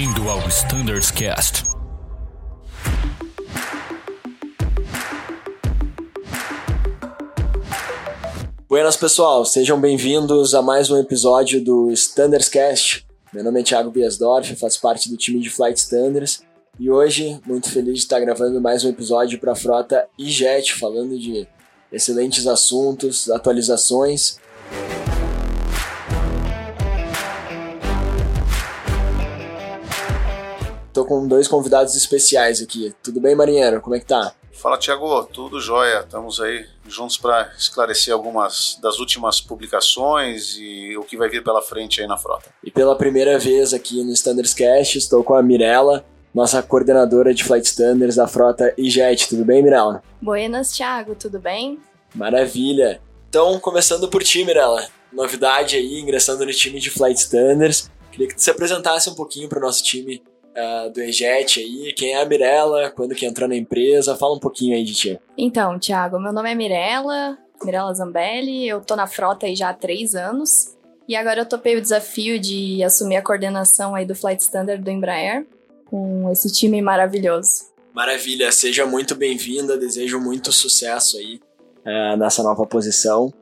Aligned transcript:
Bem-vindo 0.00 0.30
ao 0.30 0.48
Standards 0.48 1.10
Cast. 1.10 1.62
Buenas 8.66 8.96
pessoal, 8.96 9.44
sejam 9.44 9.78
bem-vindos 9.78 10.54
a 10.54 10.62
mais 10.62 10.90
um 10.90 10.98
episódio 10.98 11.62
do 11.62 11.90
Standards 11.90 12.48
Cast. 12.48 13.06
Meu 13.30 13.44
nome 13.44 13.60
é 13.60 13.62
Thiago 13.62 13.90
Biasdorf, 13.90 14.56
faço 14.56 14.80
parte 14.80 15.10
do 15.10 15.18
time 15.18 15.38
de 15.38 15.50
Flight 15.50 15.78
Standards 15.78 16.42
e 16.78 16.90
hoje 16.90 17.38
muito 17.44 17.68
feliz 17.68 17.96
de 17.96 18.00
estar 18.00 18.20
gravando 18.20 18.58
mais 18.58 18.82
um 18.82 18.88
episódio 18.88 19.38
para 19.38 19.52
a 19.52 19.56
frota 19.56 20.08
iJet, 20.18 20.76
falando 20.76 21.18
de 21.18 21.46
excelentes 21.92 22.46
assuntos, 22.46 23.28
atualizações 23.30 24.38
Tô 30.92 31.04
com 31.04 31.26
dois 31.26 31.46
convidados 31.46 31.94
especiais 31.94 32.60
aqui. 32.60 32.94
Tudo 33.02 33.20
bem, 33.20 33.34
marinheiro? 33.34 33.80
Como 33.80 33.94
é 33.94 34.00
que 34.00 34.06
tá? 34.06 34.32
Fala, 34.52 34.76
Tiago. 34.76 35.24
Tudo 35.24 35.60
jóia. 35.60 36.00
Estamos 36.00 36.40
aí 36.40 36.66
juntos 36.86 37.16
para 37.16 37.50
esclarecer 37.56 38.12
algumas 38.12 38.78
das 38.82 38.98
últimas 38.98 39.40
publicações 39.40 40.56
e 40.58 40.96
o 40.96 41.02
que 41.02 41.16
vai 41.16 41.28
vir 41.28 41.42
pela 41.42 41.62
frente 41.62 42.00
aí 42.00 42.06
na 42.06 42.16
frota. 42.16 42.50
E 42.62 42.70
pela 42.70 42.96
primeira 42.96 43.38
vez 43.38 43.72
aqui 43.72 44.02
no 44.02 44.12
Standards 44.12 44.52
Cast, 44.52 44.98
estou 44.98 45.22
com 45.22 45.34
a 45.34 45.42
Mirella, 45.42 46.04
nossa 46.34 46.62
coordenadora 46.62 47.32
de 47.32 47.44
Flight 47.44 47.66
Standards 47.66 48.16
da 48.16 48.26
frota 48.26 48.74
iJet. 48.76 49.28
Tudo 49.28 49.44
bem, 49.44 49.62
Mirella? 49.62 50.02
Buenas, 50.20 50.72
Thiago. 50.72 51.14
Tudo 51.14 51.38
bem? 51.38 51.78
Maravilha. 52.14 53.00
Então, 53.28 53.60
começando 53.60 54.08
por 54.08 54.22
ti, 54.24 54.44
Mirella. 54.44 54.88
Novidade 55.12 55.76
aí, 55.76 56.00
ingressando 56.00 56.44
no 56.44 56.52
time 56.52 56.80
de 56.80 56.90
Flight 56.90 57.18
Standards. 57.20 57.90
Queria 58.10 58.26
que 58.26 58.34
tu 58.34 58.42
se 58.42 58.50
apresentasse 58.50 59.08
um 59.08 59.14
pouquinho 59.14 59.48
para 59.48 59.58
o 59.58 59.62
nosso 59.62 59.82
time 59.84 60.22
uh, 60.60 60.90
do 60.90 61.00
EJET 61.00 61.60
aí, 61.60 61.92
quem 61.94 62.12
é 62.12 62.20
a 62.20 62.24
Mirella, 62.24 62.90
quando 62.90 63.14
que 63.14 63.26
entrou 63.26 63.48
na 63.48 63.56
empresa, 63.56 64.16
fala 64.16 64.34
um 64.34 64.38
pouquinho 64.38 64.76
aí 64.76 64.84
de 64.84 64.94
ti. 64.94 65.20
Então, 65.36 65.78
Thiago, 65.78 66.20
meu 66.20 66.32
nome 66.32 66.50
é 66.50 66.54
Mirella, 66.54 67.38
Mirella 67.64 67.94
Zambelli, 67.94 68.68
eu 68.68 68.80
tô 68.80 68.94
na 68.96 69.06
frota 69.06 69.46
aí 69.46 69.56
já 69.56 69.70
há 69.70 69.74
três 69.74 70.14
anos, 70.14 70.76
e 71.08 71.16
agora 71.16 71.40
eu 71.40 71.46
topei 71.46 71.76
o 71.76 71.80
desafio 71.80 72.38
de 72.38 72.82
assumir 72.84 73.16
a 73.16 73.22
coordenação 73.22 73.94
aí 73.94 74.04
do 74.04 74.14
Flight 74.14 74.42
Standard 74.42 74.82
do 74.82 74.90
Embraer, 74.90 75.46
com 75.86 76.30
esse 76.30 76.52
time 76.52 76.80
maravilhoso. 76.80 77.70
Maravilha, 77.92 78.52
seja 78.52 78.86
muito 78.86 79.14
bem-vinda, 79.14 79.76
desejo 79.76 80.20
muito 80.20 80.52
sucesso 80.52 81.16
aí 81.16 81.40
uh, 81.84 82.16
nessa 82.16 82.42
nova 82.42 82.64
posição, 82.64 83.32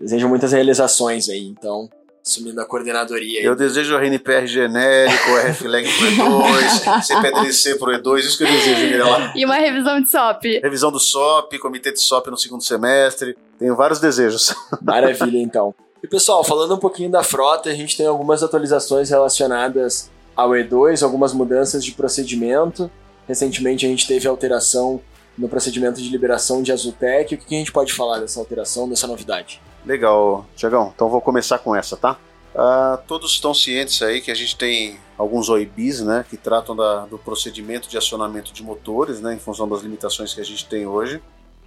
desejo 0.00 0.28
muitas 0.28 0.52
realizações 0.52 1.28
aí, 1.28 1.46
então 1.46 1.90
assumindo 2.26 2.60
a 2.60 2.64
coordenadoria. 2.64 3.40
Eu 3.40 3.54
desejo 3.54 3.94
o 3.94 3.98
RNPR 3.98 4.46
genérico, 4.46 5.30
o 5.30 5.36
RFLEG 5.36 5.88
pro 5.96 6.06
E2, 6.08 7.02
CPDLC 7.06 7.74
pro 7.76 7.92
E2, 7.92 8.18
isso 8.18 8.38
que 8.38 8.42
eu 8.42 8.48
desejo, 8.48 8.80
Mirella. 8.80 9.32
E 9.36 9.44
uma 9.44 9.54
revisão 9.54 10.00
de 10.00 10.10
SOP. 10.10 10.60
Revisão 10.60 10.90
do 10.90 10.98
SOP, 10.98 11.56
comitê 11.60 11.92
de 11.92 12.00
SOP 12.00 12.26
no 12.26 12.36
segundo 12.36 12.64
semestre. 12.64 13.36
Tenho 13.58 13.76
vários 13.76 14.00
desejos. 14.00 14.52
Maravilha, 14.82 15.38
então. 15.38 15.72
E 16.02 16.08
pessoal, 16.08 16.42
falando 16.42 16.74
um 16.74 16.78
pouquinho 16.78 17.10
da 17.10 17.22
frota, 17.22 17.70
a 17.70 17.74
gente 17.74 17.96
tem 17.96 18.06
algumas 18.06 18.42
atualizações 18.42 19.08
relacionadas 19.08 20.10
ao 20.34 20.50
E2, 20.50 21.04
algumas 21.04 21.32
mudanças 21.32 21.84
de 21.84 21.92
procedimento. 21.92 22.90
Recentemente 23.28 23.86
a 23.86 23.88
gente 23.88 24.06
teve 24.06 24.26
alteração 24.26 25.00
no 25.36 25.48
procedimento 25.48 26.00
de 26.00 26.08
liberação 26.08 26.62
de 26.62 26.72
Azutec. 26.72 27.34
O 27.34 27.38
que 27.38 27.54
a 27.54 27.58
gente 27.58 27.72
pode 27.72 27.92
falar 27.92 28.18
dessa 28.18 28.38
alteração, 28.40 28.88
dessa 28.88 29.06
novidade? 29.06 29.60
Legal, 29.84 30.46
Tiagão. 30.56 30.92
Então 30.94 31.08
vou 31.08 31.20
começar 31.20 31.58
com 31.58 31.74
essa, 31.74 31.96
tá? 31.96 32.18
Uh, 32.54 32.96
todos 33.06 33.32
estão 33.32 33.52
cientes 33.52 34.00
aí 34.00 34.22
que 34.22 34.30
a 34.30 34.34
gente 34.34 34.56
tem 34.56 34.98
alguns 35.18 35.50
OIBs, 35.50 36.00
né, 36.00 36.24
que 36.28 36.38
tratam 36.38 36.74
da, 36.74 37.04
do 37.04 37.18
procedimento 37.18 37.86
de 37.86 37.98
acionamento 37.98 38.50
de 38.50 38.62
motores, 38.62 39.20
né, 39.20 39.34
em 39.34 39.38
função 39.38 39.68
das 39.68 39.82
limitações 39.82 40.32
que 40.32 40.40
a 40.40 40.44
gente 40.44 40.64
tem 40.66 40.86
hoje. 40.86 41.20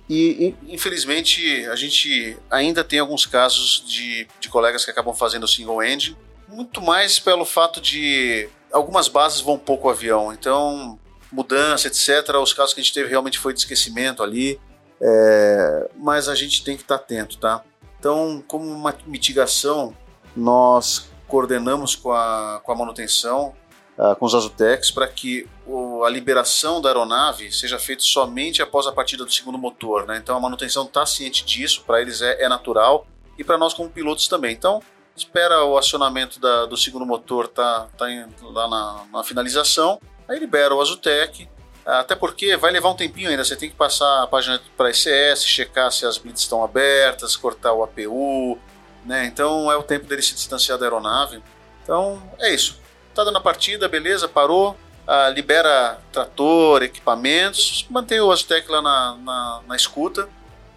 E, 0.10 0.56
infelizmente, 0.68 1.68
a 1.68 1.76
gente 1.76 2.36
ainda 2.50 2.84
tem 2.84 2.98
alguns 2.98 3.28
casos 3.28 3.84
de, 3.86 4.28
de 4.40 4.50
colegas 4.50 4.84
que 4.84 4.90
acabam 4.90 5.14
fazendo 5.14 5.48
single 5.48 5.84
engine, 5.84 6.18
muito 6.48 6.82
mais 6.82 7.20
pelo 7.20 7.46
fato 7.46 7.80
de 7.80 8.50
algumas 8.72 9.08
bases 9.08 9.42
vão 9.42 9.60
pouco 9.60 9.88
avião, 9.88 10.34
então 10.34 10.98
mudança, 11.32 11.88
etc. 11.88 12.36
Os 12.42 12.54
casos 12.54 12.74
que 12.74 12.80
a 12.80 12.84
gente 12.84 12.94
teve 12.94 13.10
realmente 13.10 13.40
foi 13.40 13.54
de 13.54 13.60
esquecimento 13.60 14.24
ali, 14.24 14.60
é, 15.02 15.90
mas 15.96 16.28
a 16.28 16.36
gente 16.36 16.64
tem 16.64 16.76
que 16.76 16.84
estar 16.84 16.96
atento, 16.96 17.38
tá? 17.38 17.64
Então, 18.00 18.44
como 18.48 18.66
uma 18.66 18.96
mitigação, 19.06 19.94
nós 20.36 21.10
coordenamos 21.28 21.96
com 21.96 22.12
a, 22.12 22.62
com 22.64 22.72
a 22.72 22.76
manutenção, 22.76 23.54
uh, 23.98 24.16
com 24.16 24.26
os 24.26 24.34
Azutecs, 24.34 24.90
para 24.90 25.08
que 25.08 25.48
o, 25.66 26.04
a 26.04 26.10
liberação 26.10 26.82
da 26.82 26.90
aeronave 26.90 27.52
seja 27.52 27.78
feita 27.78 28.02
somente 28.02 28.62
após 28.62 28.88
a 28.88 28.92
partida 28.92 29.26
do 29.26 29.32
segundo 29.32 29.58
motor. 29.58 30.08
Né? 30.08 30.18
Então, 30.18 30.36
a 30.36 30.40
manutenção 30.40 30.86
está 30.86 31.06
ciente 31.06 31.46
disso, 31.46 31.84
para 31.86 32.02
eles 32.02 32.22
é, 32.22 32.44
é 32.44 32.50
natural 32.50 33.06
e 33.38 33.44
para 33.44 33.58
nós, 33.58 33.74
como 33.74 33.90
pilotos, 33.90 34.28
também. 34.28 34.54
Então, 34.54 34.82
espera 35.16 35.64
o 35.64 35.78
acionamento 35.78 36.40
da, 36.40 36.66
do 36.66 36.78
segundo 36.78 37.06
motor 37.06 37.48
tá, 37.48 37.88
tá 37.98 38.10
em, 38.10 38.26
lá 38.42 38.68
na, 38.68 39.06
na 39.12 39.24
finalização, 39.24 40.00
aí 40.30 40.40
libera 40.40 40.74
o 40.74 40.82
Azutec, 40.82 41.50
até 41.86 42.16
porque 42.16 42.56
vai 42.56 42.72
levar 42.72 42.90
um 42.90 42.96
tempinho 42.96 43.30
ainda, 43.30 43.44
você 43.44 43.56
tem 43.56 43.70
que 43.70 43.76
passar 43.76 44.24
a 44.24 44.28
página 44.28 44.62
para 44.78 44.92
ICS, 44.92 45.44
checar 45.44 45.92
se 45.92 46.06
as 46.06 46.18
blitz 46.18 46.42
estão 46.42 46.64
abertas, 46.64 47.36
cortar 47.36 47.74
o 47.74 47.84
APU, 47.84 48.60
né? 49.04 49.26
Então 49.26 49.72
é 49.72 49.76
o 49.76 49.84
tempo 49.84 50.06
dele 50.06 50.22
se 50.22 50.36
distanciar 50.36 50.78
da 50.78 50.86
aeronave. 50.86 51.42
Então 51.84 52.22
é 52.38 52.54
isso. 52.54 52.80
Tá 53.16 53.24
dando 53.24 53.38
a 53.38 53.42
partida, 53.42 53.88
beleza, 53.88 54.28
parou, 54.28 54.78
ah, 55.08 55.30
libera 55.30 56.00
trator, 56.12 56.84
equipamentos, 56.84 57.88
mantém 57.90 58.22
o 58.22 58.32
Aztec 58.32 58.70
lá 58.70 58.82
na, 58.82 59.16
na, 59.16 59.62
na 59.68 59.76
escuta. 59.76 60.30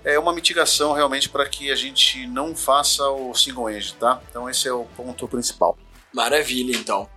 É 0.05 0.19
uma 0.19 0.33
mitigação 0.33 0.95
realmente 0.95 1.29
para 1.29 1.47
que 1.47 1.71
a 1.71 1.77
gente 1.77 2.27
não 2.27 2.57
faça 2.57 3.07
o 3.09 3.35
single 3.35 3.71
engine, 3.71 3.97
tá? 4.01 4.21
Então 4.31 4.49
esse 4.49 4.67
é 4.67 4.73
o 4.73 4.85
ponto 4.97 5.29
principal. 5.29 5.77
Maravilha, 6.13 6.75
então. 6.75 7.09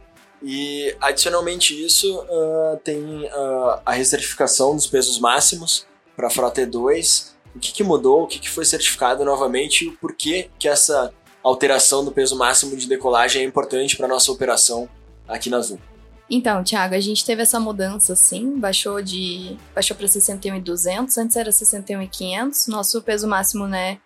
E 0.42 0.96
adicionalmente 1.02 1.74
isso, 1.74 2.20
uh, 2.20 2.78
tem 2.84 3.26
uh, 3.26 3.80
a 3.86 3.92
recertificação 3.92 4.76
dos 4.76 4.88
pesos 4.88 5.20
máximos 5.20 5.86
para 6.16 6.28
a 6.28 6.30
frota 6.30 6.62
E2. 6.62 7.34
O 7.56 7.60
que, 7.60 7.72
que 7.72 7.84
mudou, 7.84 8.24
o 8.24 8.28
que, 8.28 8.40
que 8.40 8.50
foi 8.50 8.66
certificado 8.66 9.24
novamente 9.24 9.86
e 9.86 9.88
o 9.88 9.98
porquê 9.98 10.50
que 10.60 10.68
essa 10.68 11.14
alteração 11.42 12.04
do 12.04 12.12
peso 12.12 12.36
máximo 12.36 12.76
de 12.76 12.88
decolagem 12.88 13.44
é 13.44 13.46
importante 13.46 13.96
para 13.96 14.08
nossa 14.08 14.32
operação 14.32 14.90
aqui 15.28 15.50
na 15.50 15.58
Azul. 15.58 15.80
Então, 16.30 16.64
Thiago, 16.64 16.96
a 16.96 17.00
gente 17.00 17.24
teve 17.24 17.44
essa 17.44 17.60
mudança 17.60 18.16
sim, 18.16 18.58
baixou 18.60 19.02
de 19.02 19.58
baixou 19.76 19.96
para 19.96 20.08
61.200, 20.08 21.18
antes 21.20 21.36
era 21.36 21.52
61.500, 21.52 22.68
nosso 22.68 23.00
peso 23.02 23.28
máximo, 23.28 23.68
né, 23.68 24.00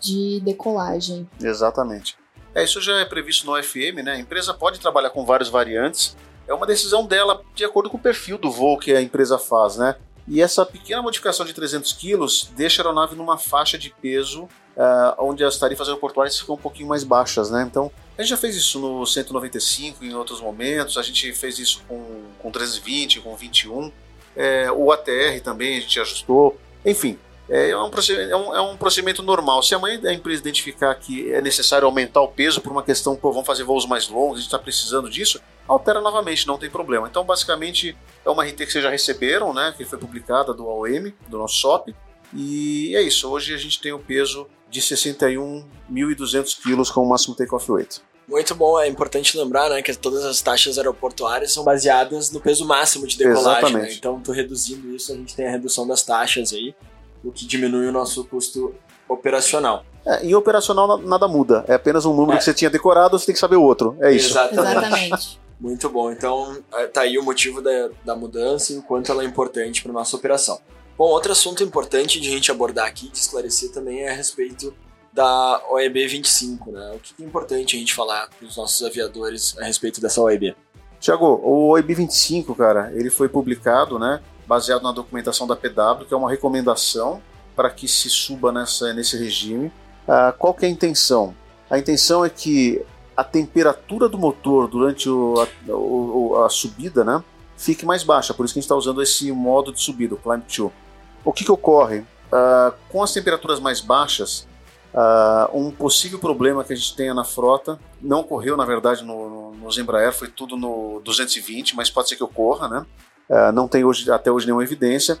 de 0.00 0.40
decolagem. 0.44 1.28
Exatamente. 1.42 2.16
É, 2.54 2.62
isso 2.62 2.80
já 2.80 3.00
é 3.00 3.04
previsto 3.04 3.46
no 3.46 3.60
FM, 3.62 4.02
né? 4.04 4.12
A 4.12 4.18
empresa 4.18 4.54
pode 4.54 4.78
trabalhar 4.78 5.10
com 5.10 5.24
várias 5.24 5.48
variantes. 5.48 6.16
É 6.46 6.54
uma 6.54 6.66
decisão 6.66 7.06
dela 7.06 7.42
de 7.54 7.64
acordo 7.64 7.90
com 7.90 7.96
o 7.96 8.00
perfil 8.00 8.38
do 8.38 8.50
voo 8.50 8.78
que 8.78 8.92
a 8.92 9.02
empresa 9.02 9.38
faz, 9.38 9.76
né? 9.76 9.96
E 10.26 10.40
essa 10.40 10.64
pequena 10.64 11.02
modificação 11.02 11.44
de 11.44 11.52
300 11.52 11.92
quilos 11.92 12.50
deixa 12.56 12.80
a 12.80 12.84
aeronave 12.84 13.14
numa 13.14 13.36
faixa 13.36 13.76
de 13.76 13.90
peso 13.90 14.44
uh, 14.44 15.14
onde 15.18 15.44
as 15.44 15.58
tarifas 15.58 15.88
aeroportuárias 15.88 16.38
ficam 16.38 16.54
um 16.54 16.58
pouquinho 16.58 16.88
mais 16.88 17.04
baixas, 17.04 17.50
né? 17.50 17.62
Então, 17.68 17.90
a 18.16 18.22
gente 18.22 18.30
já 18.30 18.36
fez 18.36 18.56
isso 18.56 18.78
no 18.78 19.04
195 19.04 20.04
em 20.04 20.14
outros 20.14 20.40
momentos, 20.40 20.96
a 20.96 21.02
gente 21.02 21.32
fez 21.32 21.58
isso 21.58 21.82
com, 21.88 22.22
com 22.38 22.50
320, 22.50 23.20
com 23.20 23.36
21, 23.36 23.92
é, 24.36 24.70
o 24.70 24.90
ATR 24.92 25.40
também 25.42 25.76
a 25.76 25.80
gente 25.80 26.00
ajustou. 26.00 26.58
Enfim, 26.84 27.18
é, 27.48 27.70
é 27.70 27.76
um, 27.76 27.90
é, 27.90 28.36
um, 28.36 28.54
é 28.54 28.60
um 28.60 28.76
procedimento 28.76 29.22
normal. 29.22 29.62
Se 29.62 29.74
amanhã 29.74 30.00
a 30.04 30.12
empresa 30.12 30.40
identificar 30.40 30.94
que 30.94 31.32
é 31.32 31.40
necessário 31.40 31.86
aumentar 31.86 32.22
o 32.22 32.28
peso 32.28 32.60
por 32.60 32.72
uma 32.72 32.82
questão, 32.82 33.14
pô, 33.16 33.30
vamos 33.30 33.46
fazer 33.46 33.64
voos 33.64 33.86
mais 33.86 34.08
longos, 34.08 34.38
a 34.38 34.40
gente 34.40 34.46
está 34.46 34.58
precisando 34.58 35.10
disso, 35.10 35.40
altera 35.68 36.00
novamente, 36.00 36.46
não 36.46 36.58
tem 36.58 36.70
problema. 36.70 37.06
Então, 37.08 37.24
basicamente, 37.24 37.96
é 38.24 38.30
uma 38.30 38.44
RT 38.44 38.56
que 38.56 38.72
vocês 38.72 38.84
já 38.84 38.90
receberam, 38.90 39.52
né, 39.52 39.74
que 39.76 39.84
foi 39.84 39.98
publicada 39.98 40.54
do 40.54 40.68
AOM, 40.68 41.12
do 41.28 41.38
nosso 41.38 41.56
SOP, 41.56 41.94
e 42.32 42.96
é 42.96 43.02
isso. 43.02 43.30
Hoje 43.30 43.54
a 43.54 43.58
gente 43.58 43.80
tem 43.80 43.92
o 43.92 43.98
peso 43.98 44.46
de 44.70 44.80
61.200 44.80 46.62
quilos 46.62 46.90
com 46.90 47.02
o 47.02 47.08
máximo 47.08 47.34
take-off 47.34 47.70
weight. 47.70 48.00
Muito 48.26 48.54
bom, 48.54 48.80
é 48.80 48.88
importante 48.88 49.36
lembrar 49.36 49.68
né, 49.68 49.82
que 49.82 49.94
todas 49.94 50.24
as 50.24 50.40
taxas 50.40 50.78
aeroportuárias 50.78 51.52
são 51.52 51.62
baseadas 51.62 52.30
no 52.30 52.40
peso 52.40 52.64
máximo 52.64 53.06
de 53.06 53.18
decolagem. 53.18 53.74
Né? 53.74 53.92
Então, 53.92 54.18
tô 54.18 54.32
reduzindo 54.32 54.96
isso, 54.96 55.12
a 55.12 55.14
gente 55.14 55.36
tem 55.36 55.46
a 55.46 55.50
redução 55.50 55.86
das 55.86 56.02
taxas 56.02 56.54
aí 56.54 56.74
o 57.24 57.32
que 57.32 57.46
diminui 57.46 57.86
o 57.86 57.92
nosso 57.92 58.24
custo 58.24 58.74
operacional. 59.08 59.84
É, 60.06 60.24
em 60.26 60.34
operacional 60.34 60.98
nada 60.98 61.26
muda, 61.26 61.64
é 61.66 61.74
apenas 61.74 62.04
um 62.04 62.14
número 62.14 62.34
é. 62.34 62.38
que 62.38 62.44
você 62.44 62.52
tinha 62.52 62.70
decorado, 62.70 63.18
você 63.18 63.26
tem 63.26 63.34
que 63.34 63.40
saber 63.40 63.56
o 63.56 63.62
outro, 63.62 63.96
é 64.00 64.12
isso. 64.12 64.30
Exatamente. 64.30 64.76
Exatamente. 64.76 65.40
Muito 65.58 65.88
bom, 65.88 66.10
então 66.10 66.58
é, 66.74 66.86
tá 66.86 67.02
aí 67.02 67.16
o 67.16 67.22
motivo 67.22 67.62
da, 67.62 67.88
da 68.04 68.14
mudança 68.14 68.72
e 68.72 68.76
o 68.76 68.82
quanto 68.82 69.10
ela 69.10 69.22
é 69.22 69.26
importante 69.26 69.82
para 69.82 69.92
nossa 69.92 70.16
operação. 70.16 70.60
Bom, 70.98 71.06
outro 71.06 71.32
assunto 71.32 71.62
importante 71.62 72.20
de 72.20 72.28
a 72.28 72.30
gente 72.30 72.50
abordar 72.50 72.86
aqui, 72.86 73.08
de 73.08 73.18
esclarecer 73.18 73.72
também 73.72 74.02
é 74.02 74.10
a 74.10 74.14
respeito 74.14 74.74
da 75.12 75.62
OEB 75.70 76.06
25, 76.06 76.72
né? 76.72 76.92
O 76.94 76.98
que 76.98 77.22
é 77.22 77.24
importante 77.24 77.76
a 77.76 77.78
gente 77.78 77.94
falar 77.94 78.28
para 78.28 78.46
os 78.46 78.56
nossos 78.56 78.84
aviadores 78.84 79.56
a 79.58 79.64
respeito 79.64 80.00
dessa 80.00 80.20
OEB? 80.20 80.54
Tiago, 81.04 81.38
o 81.44 81.68
OIB 81.68 81.96
25, 81.96 82.54
cara, 82.54 82.90
ele 82.94 83.10
foi 83.10 83.28
publicado, 83.28 83.98
né, 83.98 84.22
baseado 84.46 84.82
na 84.82 84.90
documentação 84.90 85.46
da 85.46 85.54
PW, 85.54 86.06
que 86.08 86.14
é 86.14 86.16
uma 86.16 86.30
recomendação 86.30 87.20
para 87.54 87.68
que 87.68 87.86
se 87.86 88.08
suba 88.08 88.50
nessa, 88.50 88.90
nesse 88.94 89.14
regime. 89.18 89.70
Ah, 90.08 90.34
qual 90.36 90.54
que 90.54 90.64
é 90.64 90.68
a 90.68 90.70
intenção? 90.70 91.34
A 91.68 91.78
intenção 91.78 92.24
é 92.24 92.30
que 92.30 92.82
a 93.14 93.22
temperatura 93.22 94.08
do 94.08 94.16
motor 94.16 94.66
durante 94.66 95.10
o, 95.10 95.34
a, 95.42 95.70
o, 95.70 96.42
a, 96.42 96.48
subida 96.48 97.04
né, 97.04 97.22
fique 97.54 97.84
mais 97.84 98.02
baixa, 98.02 98.32
por 98.32 98.46
isso 98.46 98.54
que 98.54 98.60
a 98.60 98.62
gente 98.62 98.66
está 98.66 98.74
usando 98.76 99.02
esse 99.02 99.30
modo 99.30 99.74
de 99.74 99.82
subida, 99.82 100.14
o 100.14 100.18
Climb 100.18 100.42
2. 100.42 100.72
O 101.22 101.34
que, 101.34 101.44
que 101.44 101.52
ocorre? 101.52 101.98
Uh, 101.98 102.72
com 102.88 103.02
as 103.02 103.12
temperaturas 103.12 103.60
mais 103.60 103.82
baixas, 103.82 104.48
uh, 104.94 105.54
um 105.54 105.70
possível 105.70 106.18
problema 106.18 106.64
que 106.64 106.72
a 106.72 106.76
gente 106.76 106.96
tenha 106.96 107.12
na 107.12 107.24
frota, 107.24 107.78
não 108.00 108.20
ocorreu 108.20 108.56
na 108.56 108.64
verdade 108.64 109.04
no, 109.04 109.28
no, 109.28 109.43
nos 109.64 109.78
Embraer, 109.78 110.12
foi 110.12 110.28
tudo 110.28 110.56
no 110.56 111.00
220, 111.04 111.74
mas 111.74 111.90
pode 111.90 112.08
ser 112.08 112.16
que 112.16 112.22
ocorra, 112.22 112.68
né? 112.68 112.86
Uh, 113.28 113.52
não 113.52 113.66
tem 113.66 113.84
hoje, 113.84 114.10
até 114.10 114.30
hoje 114.30 114.46
nenhuma 114.46 114.62
evidência. 114.62 115.18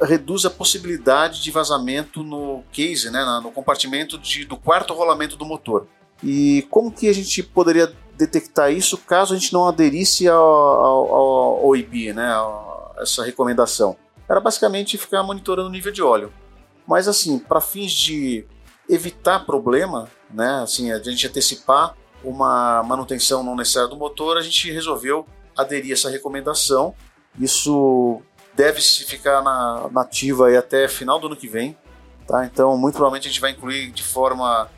reduz 0.00 0.44
a 0.44 0.50
possibilidade 0.50 1.42
de 1.42 1.50
vazamento 1.50 2.22
no 2.22 2.64
case, 2.72 3.10
né, 3.10 3.22
no 3.42 3.52
compartimento 3.52 4.18
de, 4.18 4.44
do 4.44 4.56
quarto 4.56 4.94
rolamento 4.94 5.36
do 5.36 5.44
motor. 5.44 5.86
E 6.22 6.66
como 6.70 6.90
que 6.90 7.08
a 7.08 7.12
gente 7.12 7.42
poderia 7.42 7.92
detectar 8.16 8.72
isso 8.72 8.96
caso 8.96 9.34
a 9.34 9.38
gente 9.38 9.52
não 9.52 9.66
aderisse 9.66 10.28
ao, 10.28 10.38
ao, 10.40 11.14
ao 11.14 11.66
OIB, 11.66 12.12
né, 12.12 12.26
a 12.26 12.94
essa 12.98 13.24
recomendação? 13.24 13.96
Era 14.28 14.40
basicamente 14.40 14.96
ficar 14.96 15.22
monitorando 15.22 15.68
o 15.68 15.72
nível 15.72 15.92
de 15.92 16.02
óleo. 16.02 16.32
Mas 16.86 17.06
assim, 17.06 17.38
para 17.38 17.60
fins 17.60 17.92
de 17.92 18.46
evitar 18.88 19.44
problema, 19.44 20.08
né, 20.30 20.62
assim, 20.62 20.90
a 20.90 20.98
gente 21.02 21.26
antecipar 21.26 21.94
uma 22.24 22.82
manutenção 22.82 23.42
não 23.42 23.56
necessária 23.56 23.88
do 23.88 23.96
motor, 23.96 24.36
a 24.36 24.42
gente 24.42 24.70
resolveu 24.70 25.26
aderir 25.56 25.90
a 25.90 25.94
essa 25.94 26.10
recomendação. 26.10 26.94
Isso 27.38 28.20
deve 28.54 28.80
se 28.80 29.04
ficar 29.04 29.42
na, 29.42 29.88
nativa 29.90 30.48
aí 30.48 30.56
até 30.56 30.86
final 30.88 31.18
do 31.18 31.26
ano 31.26 31.36
que 31.36 31.48
vem. 31.48 31.76
Tá? 32.26 32.44
Então, 32.44 32.76
muito 32.76 32.94
provavelmente 32.94 33.28
a 33.28 33.30
gente 33.30 33.40
vai 33.40 33.50
incluir 33.50 33.90
de 33.90 34.02
forma 34.02 34.68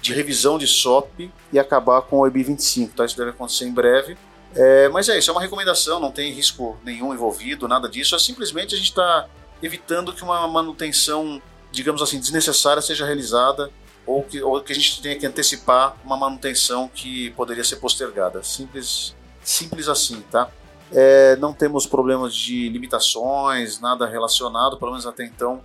de 0.00 0.12
revisão 0.12 0.58
de 0.58 0.66
SOP 0.66 1.30
e 1.52 1.58
acabar 1.58 2.02
com 2.02 2.20
o 2.20 2.22
EB25. 2.22 2.94
Tá? 2.94 3.04
Isso 3.04 3.16
deve 3.16 3.30
acontecer 3.30 3.66
em 3.66 3.72
breve. 3.72 4.16
É, 4.54 4.88
mas 4.88 5.08
é 5.08 5.16
isso, 5.16 5.30
é 5.30 5.32
uma 5.32 5.40
recomendação, 5.40 6.00
não 6.00 6.10
tem 6.10 6.32
risco 6.32 6.76
nenhum 6.84 7.14
envolvido, 7.14 7.68
nada 7.68 7.88
disso. 7.88 8.16
É 8.16 8.18
simplesmente 8.18 8.74
a 8.74 8.78
gente 8.78 8.88
está 8.88 9.28
evitando 9.62 10.12
que 10.12 10.24
uma 10.24 10.48
manutenção, 10.48 11.40
digamos 11.70 12.02
assim, 12.02 12.18
desnecessária 12.18 12.82
seja 12.82 13.06
realizada 13.06 13.70
ou 14.10 14.22
que, 14.24 14.42
ou 14.42 14.60
que 14.60 14.72
a 14.72 14.74
gente 14.74 15.00
tenha 15.00 15.16
que 15.16 15.26
antecipar 15.26 15.96
uma 16.04 16.16
manutenção 16.16 16.88
que 16.88 17.30
poderia 17.30 17.64
ser 17.64 17.76
postergada. 17.76 18.42
Simples, 18.42 19.14
simples 19.42 19.88
assim, 19.88 20.20
tá? 20.30 20.50
É, 20.92 21.36
não 21.36 21.52
temos 21.52 21.86
problemas 21.86 22.34
de 22.34 22.68
limitações, 22.68 23.80
nada 23.80 24.06
relacionado, 24.06 24.76
pelo 24.76 24.90
menos 24.90 25.06
até 25.06 25.24
então, 25.24 25.60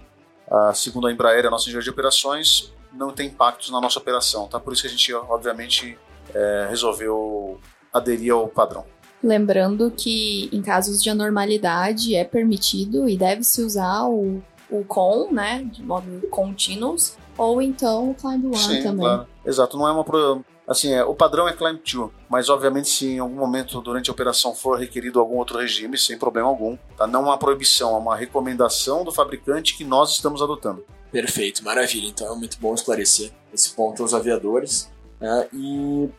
a, 0.49 0.73
segundo 0.73 1.07
a 1.07 1.11
Embraer, 1.11 1.45
a 1.45 1.49
nossa 1.49 1.63
engenharia 1.63 1.85
de 1.85 1.89
operações, 1.89 2.71
não 2.93 3.11
tem 3.11 3.27
impactos 3.27 3.71
na 3.71 3.81
nossa 3.81 3.99
operação, 3.99 4.47
tá? 4.47 4.59
Por 4.59 4.73
isso 4.73 4.83
que 4.83 4.87
a 4.87 4.91
gente, 4.91 5.13
obviamente, 5.13 5.97
é, 6.33 6.67
resolveu 6.69 7.59
aderir 7.91 8.33
ao 8.33 8.47
padrão. 8.47 8.85
Lembrando 9.23 9.89
que 9.89 10.49
em 10.53 10.61
casos 10.61 11.01
de 11.01 11.09
anormalidade 11.09 12.15
é 12.15 12.23
permitido 12.23 13.09
e 13.09 13.17
deve-se 13.17 13.63
usar 13.63 14.03
o, 14.03 14.43
o 14.69 14.83
CON, 14.83 15.31
né, 15.31 15.63
de 15.63 15.81
modo 15.81 16.27
continuous, 16.29 17.17
ou 17.37 17.61
então 17.61 18.11
o 18.11 18.15
Climb 18.15 18.45
One 18.45 18.57
Sim, 18.57 18.83
também. 18.83 19.05
Claro. 19.05 19.27
Exato, 19.45 19.77
não 19.77 19.87
é 19.87 19.91
uma 19.91 20.05
assim, 20.67 20.93
é, 20.93 21.03
o 21.03 21.13
padrão 21.13 21.47
é 21.47 21.53
Climb 21.53 21.79
2, 21.79 22.11
mas 22.29 22.49
obviamente 22.49 22.89
se 22.89 23.07
em 23.07 23.19
algum 23.19 23.35
momento 23.35 23.79
durante 23.81 24.09
a 24.09 24.13
operação 24.13 24.55
for 24.55 24.79
requerido 24.79 25.19
algum 25.19 25.37
outro 25.37 25.59
regime, 25.59 25.97
sem 25.97 26.17
problema 26.17 26.47
algum, 26.47 26.77
tá? 26.97 27.05
Não 27.05 27.23
uma 27.23 27.37
proibição, 27.37 27.95
é 27.95 27.99
uma 27.99 28.15
recomendação 28.15 29.03
do 29.03 29.11
fabricante 29.11 29.77
que 29.77 29.83
nós 29.83 30.11
estamos 30.11 30.41
adotando. 30.41 30.83
Perfeito, 31.11 31.63
maravilha. 31.63 32.07
Então 32.07 32.33
é 32.33 32.35
muito 32.35 32.57
bom 32.59 32.73
esclarecer 32.73 33.31
esse 33.53 33.69
ponto 33.71 34.01
aos 34.01 34.13
aviadores. 34.13 34.91
Né? 35.19 35.47
E 35.53 36.09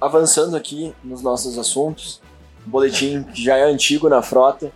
avançando 0.00 0.56
aqui 0.56 0.92
nos 1.02 1.22
nossos 1.22 1.58
assuntos, 1.58 2.20
um 2.66 2.70
boletim 2.70 3.22
que 3.22 3.42
já 3.42 3.56
é 3.56 3.62
antigo 3.62 4.08
na 4.08 4.20
frota, 4.20 4.72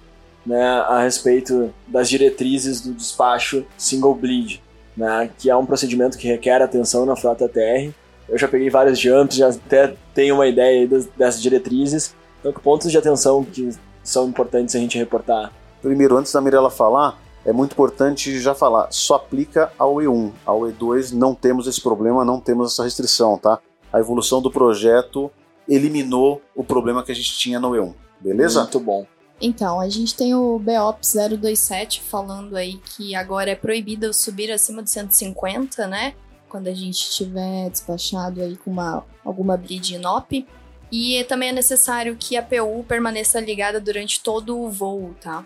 né, 0.47 0.65
a 0.65 1.03
respeito 1.03 1.75
das 1.89 2.09
diretrizes 2.09 2.81
do 2.81 2.95
despacho 2.95 3.67
single 3.77 4.15
bleed, 4.15 4.63
né, 4.97 5.31
que 5.39 5.51
é 5.51 5.57
um 5.57 5.67
procedimento 5.67 6.17
que 6.17 6.27
requer 6.27 6.63
atenção 6.63 7.05
na 7.05 7.17
frota 7.17 7.49
TR. 7.49 7.93
Eu 8.29 8.39
já 8.39 8.49
peguei 8.49 8.71
vários 8.71 8.99
jumps, 8.99 9.37
já 9.37 9.49
até 9.49 9.95
tenho 10.15 10.35
uma 10.35 10.47
ideia 10.47 10.87
das, 10.89 11.07
dessas 11.07 11.41
diretrizes. 11.41 12.15
Então, 12.41 12.53
que 12.53 12.61
pontos 12.61 12.91
de 12.91 12.99
atenção 12.99 13.45
que 13.45 13.71
são 14.03 14.29
importantes 14.29 14.75
a 14.75 14.79
gente 14.79 14.99
reportar? 14.99 15.53
Primeiro, 15.83 16.17
antes 16.17 16.33
da 16.33 16.41
Mirella 16.41 16.71
falar, 16.71 17.19
é 17.45 17.53
muito 17.53 17.73
importante 17.73 18.41
já 18.41 18.55
falar, 18.55 18.89
só 18.91 19.15
aplica 19.15 19.71
ao 19.79 19.97
E1. 19.97 20.33
Ao 20.45 20.61
E2 20.63 21.13
não 21.13 21.35
temos 21.35 21.69
esse 21.69 21.81
problema, 21.81 22.25
não 22.25 22.41
temos 22.41 22.73
essa 22.73 22.83
restrição, 22.83 23.39
tá? 23.39 23.61
A 23.93 24.01
evolução 24.01 24.43
do 24.43 24.51
projeto 24.51 25.31
eliminou 25.69 26.43
o 26.55 26.65
problema 26.65 27.05
que 27.05 27.13
a 27.13 27.15
gente 27.15 27.39
tinha 27.39 27.61
no 27.61 27.71
E1, 27.71 27.95
beleza? 28.21 28.63
Muito 28.63 28.81
bom. 28.81 29.07
Então, 29.41 29.81
a 29.81 29.89
gente 29.89 30.15
tem 30.15 30.35
o 30.35 30.59
BOPS 30.59 31.15
027 31.41 32.01
falando 32.01 32.57
aí 32.57 32.79
que 32.79 33.15
agora 33.15 33.51
é 33.51 33.55
proibido 33.55 34.13
subir 34.13 34.51
acima 34.51 34.83
de 34.83 34.91
150, 34.91 35.87
né? 35.87 36.15
Quando 36.49 36.69
a 36.69 36.75
gente 36.75 37.11
tiver 37.11 37.69
despachado 37.69 38.41
aí 38.41 38.57
com 38.57 38.71
uma, 38.71 39.05
alguma 39.25 39.57
bleed 39.57 39.91
inop. 39.91 40.47
E 40.91 41.25
também 41.25 41.51
é 41.51 41.53
necessário 41.53 42.17
que 42.19 42.37
a 42.37 42.43
PU 42.43 42.85
permaneça 42.87 43.41
ligada 43.41 43.81
durante 43.81 44.21
todo 44.21 44.59
o 44.59 44.71
voo, 44.71 45.15
tá? 45.21 45.45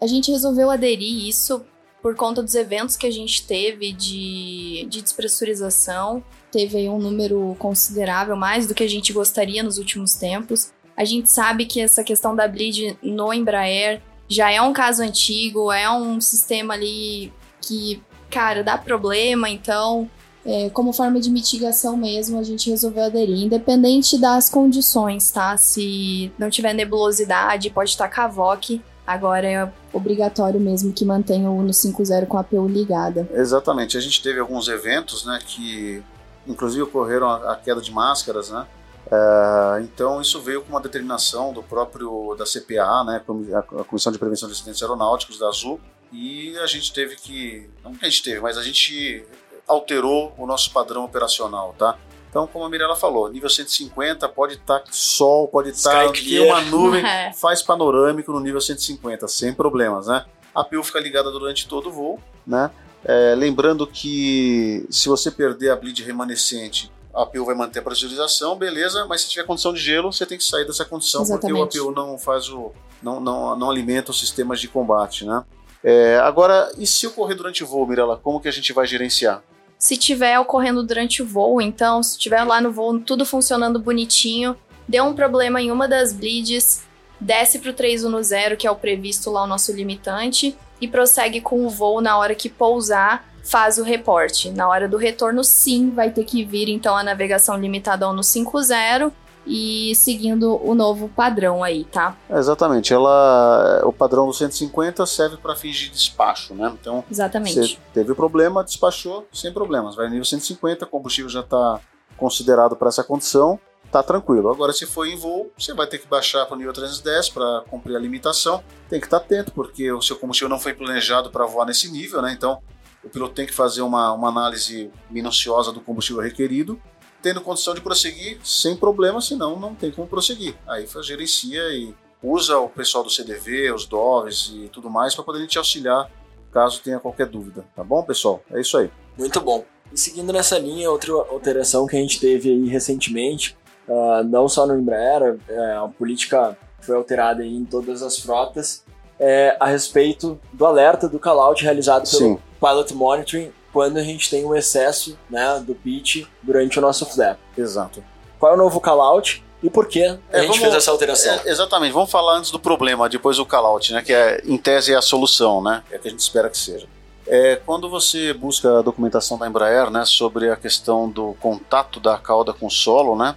A 0.00 0.06
gente 0.06 0.30
resolveu 0.30 0.70
aderir 0.70 1.26
isso 1.26 1.64
por 2.02 2.14
conta 2.16 2.42
dos 2.42 2.54
eventos 2.54 2.96
que 2.96 3.06
a 3.06 3.10
gente 3.10 3.46
teve 3.46 3.92
de, 3.92 4.86
de 4.88 5.00
despressurização. 5.00 6.22
Teve 6.50 6.78
aí 6.78 6.88
um 6.88 6.98
número 6.98 7.56
considerável, 7.58 8.36
mais 8.36 8.66
do 8.66 8.74
que 8.74 8.82
a 8.82 8.88
gente 8.88 9.12
gostaria 9.12 9.62
nos 9.62 9.78
últimos 9.78 10.14
tempos. 10.14 10.72
A 10.96 11.04
gente 11.04 11.30
sabe 11.30 11.66
que 11.66 11.80
essa 11.80 12.04
questão 12.04 12.34
da 12.34 12.46
bleed 12.46 12.96
no 13.02 13.32
Embraer 13.32 14.00
já 14.28 14.50
é 14.50 14.60
um 14.60 14.72
caso 14.72 15.02
antigo, 15.02 15.72
é 15.72 15.90
um 15.90 16.20
sistema 16.20 16.74
ali 16.74 17.32
que, 17.60 18.02
cara, 18.30 18.62
dá 18.62 18.78
problema, 18.78 19.48
então, 19.48 20.08
é, 20.44 20.70
como 20.70 20.92
forma 20.92 21.20
de 21.20 21.30
mitigação 21.30 21.96
mesmo, 21.96 22.38
a 22.38 22.42
gente 22.42 22.70
resolveu 22.70 23.04
aderir, 23.04 23.42
independente 23.42 24.18
das 24.18 24.48
condições, 24.48 25.30
tá? 25.30 25.56
Se 25.56 26.32
não 26.38 26.50
tiver 26.50 26.72
nebulosidade, 26.72 27.70
pode 27.70 27.90
estar 27.90 28.08
cavoque, 28.08 28.80
Agora 29.06 29.46
é 29.46 29.72
obrigatório 29.92 30.60
mesmo 30.60 30.92
que 30.92 31.04
mantenha 31.04 31.50
o 31.50 31.58
Uno 31.58 31.70
5.0 31.70 32.26
com 32.26 32.36
a 32.36 32.40
APU 32.40 32.68
ligada. 32.68 33.28
Exatamente. 33.32 33.96
A 33.96 34.00
gente 34.00 34.22
teve 34.22 34.38
alguns 34.38 34.68
eventos, 34.68 35.24
né, 35.24 35.40
que 35.44 36.02
inclusive 36.46 36.82
ocorreram 36.82 37.28
a, 37.28 37.56
queda 37.56 37.80
de 37.80 37.90
máscaras, 37.90 38.50
né? 38.50 38.66
É, 39.10 39.82
então 39.82 40.20
isso 40.20 40.40
veio 40.40 40.62
com 40.62 40.70
uma 40.70 40.80
determinação 40.80 41.52
do 41.52 41.62
próprio 41.62 42.34
da 42.36 42.44
CPA, 42.44 43.04
né, 43.04 43.22
a 43.54 43.84
Comissão 43.84 44.12
de 44.12 44.18
Prevenção 44.18 44.48
de 44.48 44.54
Acidentes 44.54 44.82
Aeronáuticos 44.82 45.38
da 45.38 45.48
Azul, 45.48 45.80
e 46.12 46.56
a 46.58 46.66
gente 46.66 46.92
teve 46.92 47.16
que, 47.16 47.68
não 47.82 47.94
que 47.94 48.04
a 48.04 48.08
gente 48.08 48.22
teve, 48.22 48.40
mas 48.40 48.56
a 48.56 48.62
gente 48.62 49.24
alterou 49.66 50.34
o 50.36 50.46
nosso 50.46 50.72
padrão 50.72 51.04
operacional, 51.04 51.74
tá? 51.78 51.96
Então, 52.28 52.46
como 52.46 52.64
a 52.64 52.68
Mirella 52.70 52.96
falou, 52.96 53.28
nível 53.28 53.50
150 53.50 54.26
pode 54.30 54.54
estar 54.54 54.80
tá 54.80 54.86
sol, 54.90 55.46
pode 55.48 55.68
estar 55.68 56.10
tá, 56.10 56.12
uma 56.46 56.60
nuvem, 56.62 57.04
é. 57.04 57.32
faz 57.34 57.62
panorâmico 57.62 58.32
no 58.32 58.40
nível 58.40 58.60
150, 58.60 59.28
sem 59.28 59.52
problemas, 59.52 60.06
né? 60.06 60.24
A 60.54 60.64
PIL 60.64 60.82
fica 60.82 60.98
ligada 60.98 61.30
durante 61.30 61.68
todo 61.68 61.90
o 61.90 61.92
voo, 61.92 62.20
né? 62.46 62.70
É, 63.04 63.34
lembrando 63.34 63.86
que 63.86 64.86
se 64.88 65.08
você 65.08 65.30
perder 65.30 65.70
a 65.70 65.76
bleed 65.76 66.02
remanescente, 66.02 66.90
a 67.14 67.22
APU 67.22 67.44
vai 67.44 67.54
manter 67.54 67.80
a 67.80 67.82
pressurização, 67.82 68.56
beleza, 68.56 69.04
mas 69.06 69.22
se 69.22 69.30
tiver 69.30 69.44
condição 69.44 69.72
de 69.72 69.80
gelo, 69.80 70.12
você 70.12 70.24
tem 70.24 70.38
que 70.38 70.44
sair 70.44 70.66
dessa 70.66 70.84
condição, 70.84 71.22
Exatamente. 71.22 71.58
porque 71.58 71.80
o 71.80 71.90
APU 71.90 71.94
não 71.94 72.18
faz 72.18 72.48
o. 72.48 72.72
não, 73.02 73.20
não, 73.20 73.56
não 73.56 73.70
alimenta 73.70 74.10
os 74.10 74.18
sistemas 74.18 74.60
de 74.60 74.68
combate, 74.68 75.24
né? 75.24 75.44
É, 75.84 76.18
agora, 76.18 76.72
e 76.78 76.86
se 76.86 77.06
ocorrer 77.06 77.36
durante 77.36 77.64
o 77.64 77.66
voo, 77.66 77.86
Mirella, 77.86 78.16
como 78.16 78.40
que 78.40 78.48
a 78.48 78.52
gente 78.52 78.72
vai 78.72 78.86
gerenciar? 78.86 79.42
se 79.82 79.96
tiver 79.96 80.38
ocorrendo 80.38 80.84
durante 80.84 81.24
o 81.24 81.26
voo. 81.26 81.60
Então, 81.60 82.04
se 82.04 82.16
tiver 82.16 82.44
lá 82.44 82.60
no 82.60 82.70
voo 82.70 83.00
tudo 83.00 83.26
funcionando 83.26 83.80
bonitinho, 83.80 84.56
deu 84.86 85.02
um 85.02 85.12
problema 85.12 85.60
em 85.60 85.72
uma 85.72 85.88
das 85.88 86.12
bleeds, 86.12 86.84
desce 87.18 87.58
para 87.58 87.70
o 87.70 87.74
310, 87.74 88.56
que 88.56 88.64
é 88.64 88.70
o 88.70 88.76
previsto 88.76 89.28
lá 89.28 89.42
o 89.42 89.46
nosso 89.48 89.72
limitante, 89.72 90.56
e 90.80 90.86
prossegue 90.86 91.40
com 91.40 91.66
o 91.66 91.68
voo 91.68 92.00
na 92.00 92.16
hora 92.16 92.32
que 92.32 92.48
pousar, 92.48 93.28
faz 93.42 93.78
o 93.78 93.82
reporte. 93.82 94.50
Na 94.50 94.68
hora 94.68 94.88
do 94.88 94.96
retorno, 94.96 95.42
sim, 95.42 95.90
vai 95.90 96.10
ter 96.10 96.24
que 96.24 96.44
vir 96.44 96.68
então 96.68 96.96
a 96.96 97.02
navegação 97.02 97.56
limitada 97.58 98.06
ao 98.06 98.12
no 98.12 98.22
50 98.22 99.12
e 99.46 99.92
seguindo 99.96 100.60
o 100.64 100.74
novo 100.74 101.08
padrão 101.08 101.64
aí, 101.64 101.84
tá? 101.84 102.16
exatamente. 102.30 102.92
Ela, 102.92 103.82
o 103.84 103.92
padrão 103.92 104.26
do 104.26 104.32
150 104.32 105.04
serve 105.04 105.36
para 105.36 105.56
fins 105.56 105.76
de 105.76 105.90
despacho, 105.90 106.54
né? 106.54 106.72
Então, 106.80 107.04
exatamente. 107.10 107.54
Você 107.54 107.78
teve 107.92 108.14
problema, 108.14 108.62
despachou 108.62 109.26
sem 109.32 109.52
problemas. 109.52 109.96
Vai 109.96 110.08
nível 110.08 110.24
150, 110.24 110.84
o 110.84 110.88
combustível 110.88 111.28
já 111.28 111.40
está 111.40 111.80
considerado 112.16 112.76
para 112.76 112.88
essa 112.88 113.02
condição 113.02 113.58
tá 113.92 114.02
tranquilo. 114.02 114.48
Agora, 114.48 114.72
se 114.72 114.86
for 114.86 115.06
em 115.06 115.16
voo, 115.16 115.52
você 115.56 115.74
vai 115.74 115.86
ter 115.86 115.98
que 115.98 116.06
baixar 116.06 116.46
para 116.46 116.54
o 116.54 116.56
nível 116.58 116.72
310 116.72 117.28
para 117.28 117.62
cumprir 117.68 117.94
a 117.94 117.98
limitação. 117.98 118.64
Tem 118.88 118.98
que 118.98 119.06
estar 119.06 119.20
tá 119.20 119.26
atento, 119.26 119.52
porque 119.52 119.92
o 119.92 120.00
seu 120.00 120.16
combustível 120.16 120.48
não 120.48 120.58
foi 120.58 120.72
planejado 120.72 121.30
para 121.30 121.44
voar 121.44 121.66
nesse 121.66 121.92
nível, 121.92 122.22
né? 122.22 122.32
Então, 122.32 122.62
o 123.04 123.08
piloto 123.08 123.34
tem 123.34 123.46
que 123.46 123.52
fazer 123.52 123.82
uma, 123.82 124.12
uma 124.12 124.28
análise 124.28 124.90
minuciosa 125.10 125.72
do 125.72 125.80
combustível 125.80 126.22
requerido, 126.22 126.80
tendo 127.20 127.40
condição 127.40 127.74
de 127.74 127.80
prosseguir 127.80 128.38
sem 128.44 128.76
problema, 128.76 129.20
senão 129.20 129.58
não 129.58 129.74
tem 129.74 129.90
como 129.90 130.08
prosseguir. 130.08 130.54
Aí 130.66 130.86
gerencia 131.02 131.60
e 131.70 131.94
usa 132.22 132.58
o 132.58 132.68
pessoal 132.68 133.02
do 133.02 133.10
CDV, 133.10 133.72
os 133.72 133.86
DOVs 133.86 134.52
e 134.54 134.68
tudo 134.68 134.88
mais 134.88 135.14
para 135.14 135.24
poder 135.24 135.46
te 135.46 135.58
auxiliar 135.58 136.10
caso 136.52 136.82
tenha 136.82 137.00
qualquer 137.00 137.26
dúvida. 137.26 137.64
Tá 137.74 137.82
bom, 137.82 138.02
pessoal? 138.02 138.42
É 138.50 138.60
isso 138.60 138.76
aí. 138.76 138.90
Muito 139.18 139.40
bom. 139.40 139.64
E 139.92 139.98
seguindo 139.98 140.32
nessa 140.32 140.58
linha, 140.58 140.90
outra 140.90 141.12
alteração 141.12 141.86
que 141.86 141.96
a 141.96 141.98
gente 141.98 142.20
teve 142.20 142.50
aí 142.50 142.68
recentemente, 142.68 143.56
uh, 143.88 144.22
não 144.24 144.48
só 144.48 144.66
no 144.66 144.78
Embraer, 144.78 145.38
é, 145.48 145.76
a 145.76 145.88
política 145.88 146.56
foi 146.80 146.94
alterada 146.96 147.44
em 147.44 147.64
todas 147.64 148.02
as 148.02 148.18
frotas, 148.18 148.84
é 149.18 149.56
a 149.60 149.66
respeito 149.66 150.38
do 150.52 150.66
alerta 150.66 151.08
do 151.08 151.18
callout 151.18 151.62
realizado 151.62 152.08
pelo 152.10 152.34
Sim. 152.34 152.38
Pilot 152.60 152.94
Monitoring 152.94 153.52
quando 153.72 153.96
a 153.96 154.02
gente 154.02 154.28
tem 154.28 154.44
um 154.44 154.54
excesso 154.54 155.18
né, 155.30 155.62
do 155.66 155.74
pitch 155.74 156.26
durante 156.42 156.78
o 156.78 156.82
nosso 156.82 157.06
flap. 157.06 157.38
Exato. 157.56 158.04
Qual 158.38 158.52
é 158.52 158.54
o 158.54 158.58
novo 158.58 158.80
callout? 158.80 159.42
e 159.62 159.70
por 159.70 159.86
que 159.86 160.02
a 160.02 160.18
é, 160.32 160.40
gente 160.40 160.48
vamos, 160.48 160.58
fez 160.58 160.74
essa 160.74 160.90
alteração. 160.90 161.34
É, 161.44 161.50
exatamente, 161.50 161.92
vamos 161.92 162.10
falar 162.10 162.36
antes 162.36 162.50
do 162.50 162.58
problema, 162.58 163.08
depois 163.08 163.36
do 163.36 163.46
callout, 163.46 163.92
né, 163.92 164.02
que 164.02 164.12
é, 164.12 164.42
em 164.44 164.58
tese 164.58 164.92
é 164.92 164.96
a 164.96 165.02
solução, 165.02 165.62
né, 165.62 165.84
é 165.90 165.96
o 165.96 166.00
que 166.00 166.08
a 166.08 166.10
gente 166.10 166.20
espera 166.20 166.50
que 166.50 166.58
seja. 166.58 166.86
É, 167.26 167.56
quando 167.64 167.88
você 167.88 168.32
busca 168.32 168.80
a 168.80 168.82
documentação 168.82 169.38
da 169.38 169.46
Embraer 169.46 169.88
né, 169.90 170.04
sobre 170.04 170.50
a 170.50 170.56
questão 170.56 171.08
do 171.08 171.34
contato 171.40 172.00
da 172.00 172.18
cauda 172.18 172.52
com 172.52 172.66
o 172.66 172.70
solo, 172.70 173.16
né, 173.16 173.36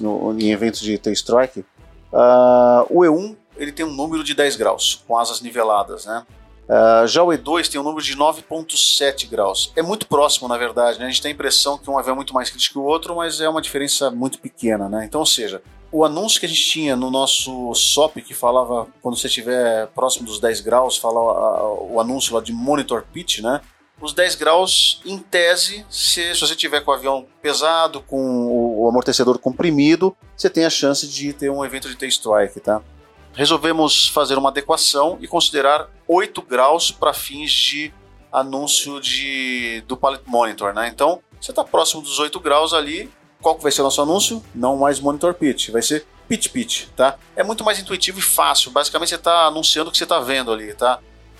no, 0.00 0.38
em 0.38 0.50
eventos 0.50 0.80
de 0.80 0.98
T-Strike, 0.98 1.60
uh, 2.12 2.84
o 2.90 3.00
E1 3.00 3.34
ele 3.58 3.72
tem 3.72 3.84
um 3.84 3.92
número 3.92 4.24
de 4.24 4.34
10 4.34 4.56
graus, 4.56 5.02
com 5.06 5.18
asas 5.18 5.40
niveladas. 5.40 6.06
Né? 6.06 6.24
Uh, 6.68 7.06
já 7.06 7.22
o 7.22 7.28
E2 7.28 7.68
tem 7.68 7.80
um 7.80 7.84
número 7.84 8.02
de 8.02 8.16
9,7 8.16 9.28
graus. 9.28 9.72
É 9.74 9.82
muito 9.82 10.06
próximo, 10.06 10.48
na 10.48 10.56
verdade. 10.56 10.98
Né? 10.98 11.06
A 11.06 11.08
gente 11.08 11.22
tem 11.22 11.30
a 11.30 11.34
impressão 11.34 11.78
que 11.78 11.90
um 11.90 11.98
avião 11.98 12.12
é 12.12 12.16
muito 12.16 12.34
mais 12.34 12.50
crítico 12.50 12.74
que 12.74 12.78
o 12.78 12.84
outro, 12.84 13.16
mas 13.16 13.40
é 13.40 13.48
uma 13.48 13.62
diferença 13.62 14.10
muito 14.10 14.38
pequena. 14.38 14.88
Né? 14.88 15.04
Então, 15.04 15.20
ou 15.20 15.26
seja, 15.26 15.62
o 15.90 16.04
anúncio 16.04 16.38
que 16.38 16.46
a 16.46 16.48
gente 16.48 16.62
tinha 16.62 16.94
no 16.94 17.10
nosso 17.10 17.72
SOP, 17.74 18.20
que 18.20 18.34
falava 18.34 18.86
quando 19.00 19.16
você 19.16 19.26
estiver 19.26 19.86
próximo 19.88 20.26
dos 20.26 20.38
10 20.38 20.60
graus, 20.60 20.98
fala 20.98 21.72
o 21.80 21.98
anúncio 21.98 22.34
lá 22.34 22.42
de 22.42 22.52
monitor 22.52 23.04
pitch, 23.12 23.38
né? 23.40 23.60
Os 24.00 24.12
10 24.12 24.36
graus, 24.36 25.00
em 25.04 25.18
tese, 25.18 25.84
se, 25.90 26.32
se 26.32 26.40
você 26.40 26.54
tiver 26.54 26.82
com 26.82 26.92
o 26.92 26.94
avião 26.94 27.26
pesado, 27.42 28.00
com 28.02 28.46
o, 28.46 28.84
o 28.84 28.88
amortecedor 28.88 29.38
comprimido, 29.38 30.16
você 30.36 30.48
tem 30.48 30.64
a 30.64 30.70
chance 30.70 31.08
de 31.08 31.32
ter 31.32 31.50
um 31.50 31.64
evento 31.64 31.88
de 31.88 31.96
T-strike, 31.96 32.60
tá? 32.60 32.80
Resolvemos 33.38 34.08
fazer 34.08 34.36
uma 34.36 34.48
adequação 34.48 35.16
e 35.20 35.28
considerar 35.28 35.88
8 36.08 36.42
graus 36.42 36.90
para 36.90 37.14
fins 37.14 37.52
de 37.52 37.94
anúncio 38.32 39.00
de, 39.00 39.80
do 39.86 39.96
Pallet 39.96 40.24
Monitor. 40.26 40.74
Né? 40.74 40.88
Então, 40.88 41.20
você 41.40 41.52
está 41.52 41.62
próximo 41.62 42.02
dos 42.02 42.18
8 42.18 42.40
graus 42.40 42.74
ali. 42.74 43.08
Qual 43.40 43.54
que 43.54 43.62
vai 43.62 43.70
ser 43.70 43.82
o 43.82 43.84
nosso 43.84 44.02
anúncio? 44.02 44.44
Não 44.52 44.76
mais 44.76 44.98
Monitor 44.98 45.34
Pitch, 45.34 45.68
vai 45.68 45.82
ser 45.82 46.04
Pitch 46.28 46.48
Pitch. 46.48 46.88
Tá? 46.96 47.16
É 47.36 47.44
muito 47.44 47.62
mais 47.62 47.78
intuitivo 47.78 48.18
e 48.18 48.22
fácil. 48.22 48.72
Basicamente, 48.72 49.10
você 49.10 49.14
está 49.14 49.46
anunciando 49.46 49.88
o 49.88 49.92
que 49.92 49.98
você 49.98 50.04
está 50.04 50.18
vendo 50.18 50.52
ali. 50.52 50.74
Tá? 50.74 50.98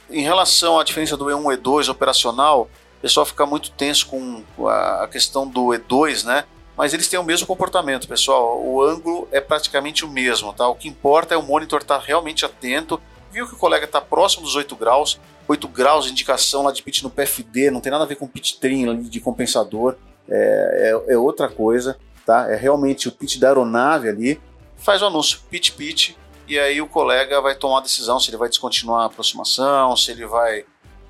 Em 0.08 0.22
relação 0.22 0.78
à 0.78 0.84
diferença 0.84 1.16
do 1.16 1.24
E1 1.24 1.52
e 1.52 1.56
E2 1.56 1.88
operacional, 1.88 2.70
o 2.98 3.00
pessoal 3.02 3.26
fica 3.26 3.44
muito 3.44 3.72
tenso 3.72 4.06
com 4.06 4.44
a 4.68 5.08
questão 5.10 5.48
do 5.48 5.66
E2, 5.70 6.24
né? 6.24 6.44
Mas 6.78 6.94
eles 6.94 7.08
têm 7.08 7.18
o 7.18 7.24
mesmo 7.24 7.44
comportamento, 7.44 8.06
pessoal. 8.06 8.64
O 8.64 8.80
ângulo 8.80 9.26
é 9.32 9.40
praticamente 9.40 10.04
o 10.04 10.08
mesmo, 10.08 10.52
tá? 10.52 10.68
O 10.68 10.76
que 10.76 10.86
importa 10.86 11.34
é 11.34 11.36
o 11.36 11.42
monitor 11.42 11.80
estar 11.80 11.98
tá 11.98 12.04
realmente 12.04 12.46
atento. 12.46 13.02
Viu 13.32 13.48
que 13.48 13.54
o 13.54 13.58
colega 13.58 13.84
está 13.84 14.00
próximo 14.00 14.44
dos 14.44 14.54
8 14.54 14.76
graus, 14.76 15.18
8 15.48 15.66
graus 15.66 16.08
indicação 16.08 16.62
lá 16.62 16.70
de 16.70 16.80
pitch 16.80 17.02
no 17.02 17.10
PFD, 17.10 17.72
não 17.72 17.80
tem 17.80 17.90
nada 17.90 18.04
a 18.04 18.06
ver 18.06 18.14
com 18.14 18.28
pitch 18.28 18.58
trim 18.60 19.02
de 19.02 19.18
compensador, 19.18 19.96
é, 20.28 20.94
é, 21.08 21.14
é, 21.14 21.18
outra 21.18 21.48
coisa, 21.48 21.98
tá? 22.24 22.48
É 22.48 22.54
realmente 22.54 23.08
o 23.08 23.12
pitch 23.12 23.38
da 23.38 23.48
aeronave 23.48 24.08
ali. 24.08 24.40
Faz 24.76 25.02
o 25.02 25.06
anúncio 25.06 25.40
pitch 25.50 25.72
pitch 25.72 26.14
e 26.46 26.60
aí 26.60 26.80
o 26.80 26.86
colega 26.86 27.40
vai 27.40 27.56
tomar 27.56 27.78
a 27.78 27.82
decisão 27.82 28.20
se 28.20 28.30
ele 28.30 28.36
vai 28.36 28.48
descontinuar 28.48 29.02
a 29.02 29.06
aproximação, 29.06 29.96
se 29.96 30.12
ele 30.12 30.24
vai 30.26 30.64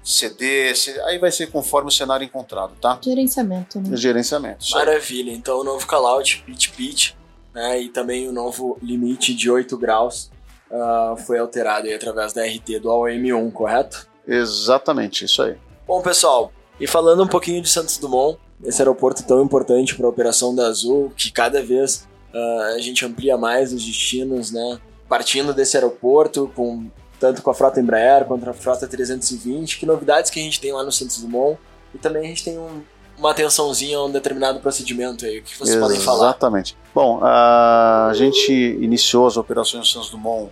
CD, 0.09 0.73
aí 1.05 1.19
vai 1.19 1.31
ser 1.31 1.49
conforme 1.49 1.89
o 1.89 1.93
cenário 1.93 2.25
encontrado, 2.25 2.73
tá? 2.81 2.99
Gerenciamento, 3.03 3.79
né? 3.79 3.95
Gerenciamento. 3.95 4.65
Maravilha, 4.71 5.31
então 5.31 5.61
o 5.61 5.65
novo 5.65 5.87
callout, 5.87 6.43
pitch 6.47 6.71
pitch, 6.71 7.13
né, 7.55 7.79
e 7.83 7.91
também 7.91 8.27
o 8.27 8.33
novo 8.33 8.79
limite 8.83 9.35
de 9.35 9.51
8 9.51 9.77
graus 9.77 10.31
uh, 10.71 11.15
foi 11.19 11.39
alterado 11.39 11.89
aí 11.89 11.93
através 11.93 12.33
da 12.33 12.43
RT 12.43 12.79
do 12.81 12.89
AOM1, 12.89 13.53
correto? 13.53 14.09
Exatamente, 14.27 15.27
isso 15.27 15.43
aí. 15.43 15.59
Bom, 15.87 16.01
pessoal, 16.01 16.53
e 16.81 16.87
falando 16.87 17.23
um 17.23 17.29
pouquinho 17.29 17.61
de 17.61 17.69
Santos 17.69 17.99
Dumont, 17.99 18.39
esse 18.65 18.81
aeroporto 18.81 19.23
tão 19.25 19.43
importante 19.43 19.95
para 19.95 20.07
a 20.07 20.09
operação 20.09 20.55
da 20.55 20.69
Azul, 20.69 21.13
que 21.15 21.31
cada 21.31 21.63
vez 21.63 22.09
uh, 22.33 22.77
a 22.77 22.79
gente 22.79 23.05
amplia 23.05 23.37
mais 23.37 23.75
os 23.75 23.85
destinos, 23.85 24.51
né? 24.51 24.81
Partindo 25.07 25.53
desse 25.53 25.77
aeroporto, 25.77 26.51
com 26.55 26.91
tanto 27.19 27.43
com 27.43 27.51
a 27.51 27.55
frota 27.55 27.81
Embraer 27.81 28.25
quanto 28.25 28.49
a 28.49 28.53
frota 28.53 28.87
320, 28.87 29.79
que 29.79 29.87
novidades 29.87 30.31
que 30.31 30.41
a 30.41 30.43
gente 30.43 30.61
tem 30.61 30.73
lá 30.73 30.83
no 30.83 30.93
Santos 30.93 31.21
Dumont, 31.21 31.59
e 31.95 31.99
também 31.99 32.25
a 32.25 32.29
gente 32.29 32.45
tem 32.45 32.59
um, 32.59 32.83
uma 33.19 33.31
atençãozinha 33.33 33.99
a 33.99 34.05
um 34.05 34.11
determinado 34.11 34.61
procedimento 34.61 35.25
aí, 35.25 35.41
o 35.41 35.43
que 35.43 35.59
vocês 35.59 35.79
podem 35.79 35.99
falar? 35.99 36.29
Exatamente. 36.29 36.77
Bom, 36.95 37.21
a 37.23 38.13
gente 38.15 38.53
iniciou 38.53 39.27
as 39.27 39.37
operações 39.37 39.91
Santos 39.91 40.11
Dumont 40.11 40.51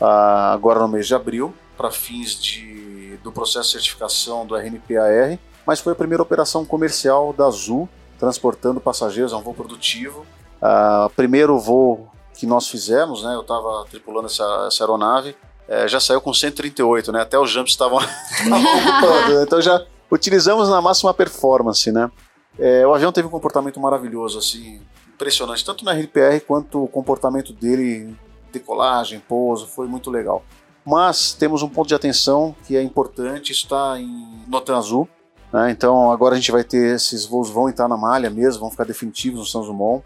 agora 0.00 0.80
no 0.80 0.88
mês 0.88 1.06
de 1.06 1.14
abril, 1.14 1.54
para 1.76 1.90
fins 1.90 2.40
de, 2.40 3.18
do 3.22 3.30
processo 3.30 3.68
de 3.68 3.72
certificação 3.72 4.46
do 4.46 4.56
RNPAR, 4.56 5.38
mas 5.66 5.80
foi 5.80 5.92
a 5.92 5.96
primeira 5.96 6.22
operação 6.22 6.64
comercial 6.64 7.32
da 7.32 7.46
Azul, 7.46 7.88
transportando 8.18 8.80
passageiros 8.80 9.32
a 9.32 9.36
um 9.36 9.42
voo 9.42 9.52
produtivo. 9.52 10.24
Uh, 10.56 11.10
primeiro 11.10 11.58
voo 11.58 12.10
que 12.34 12.46
nós 12.46 12.68
fizemos, 12.68 13.22
né, 13.24 13.34
eu 13.34 13.40
estava 13.40 13.84
tripulando 13.90 14.26
essa, 14.26 14.66
essa 14.68 14.84
aeronave, 14.84 15.36
é, 15.68 15.88
já 15.88 15.98
saiu 15.98 16.20
com 16.20 16.32
138, 16.32 17.12
né? 17.12 17.22
Até 17.22 17.38
os 17.38 17.50
jumps 17.50 17.72
estavam 17.72 17.98
ocupando. 17.98 19.34
Né? 19.34 19.42
Então 19.42 19.60
já 19.60 19.84
utilizamos 20.10 20.68
na 20.68 20.80
máxima 20.80 21.12
performance, 21.12 21.90
né? 21.90 22.10
É, 22.58 22.86
o 22.86 22.94
avião 22.94 23.12
teve 23.12 23.26
um 23.26 23.30
comportamento 23.30 23.78
maravilhoso, 23.78 24.38
assim, 24.38 24.80
impressionante, 25.14 25.64
tanto 25.64 25.84
na 25.84 25.92
RPR 25.92 26.40
quanto 26.46 26.84
o 26.84 26.88
comportamento 26.88 27.52
dele, 27.52 28.14
decolagem, 28.52 29.20
pouso, 29.20 29.66
foi 29.66 29.86
muito 29.86 30.10
legal. 30.10 30.42
Mas 30.84 31.32
temos 31.32 31.62
um 31.62 31.68
ponto 31.68 31.88
de 31.88 31.94
atenção 31.94 32.54
que 32.64 32.76
é 32.76 32.82
importante, 32.82 33.52
está 33.52 33.98
em 33.98 34.44
Notan 34.46 34.78
Azul, 34.78 35.08
né? 35.52 35.70
então 35.70 36.10
agora 36.10 36.34
a 36.34 36.38
gente 36.38 36.52
vai 36.52 36.64
ter 36.64 36.94
esses 36.94 37.26
voos 37.26 37.50
vão 37.50 37.68
entrar 37.68 37.88
na 37.88 37.96
malha 37.96 38.30
mesmo, 38.30 38.60
vão 38.60 38.70
ficar 38.70 38.84
definitivos 38.84 39.40
no 39.40 39.46
São 39.46 39.62
Dumont, 39.62 40.04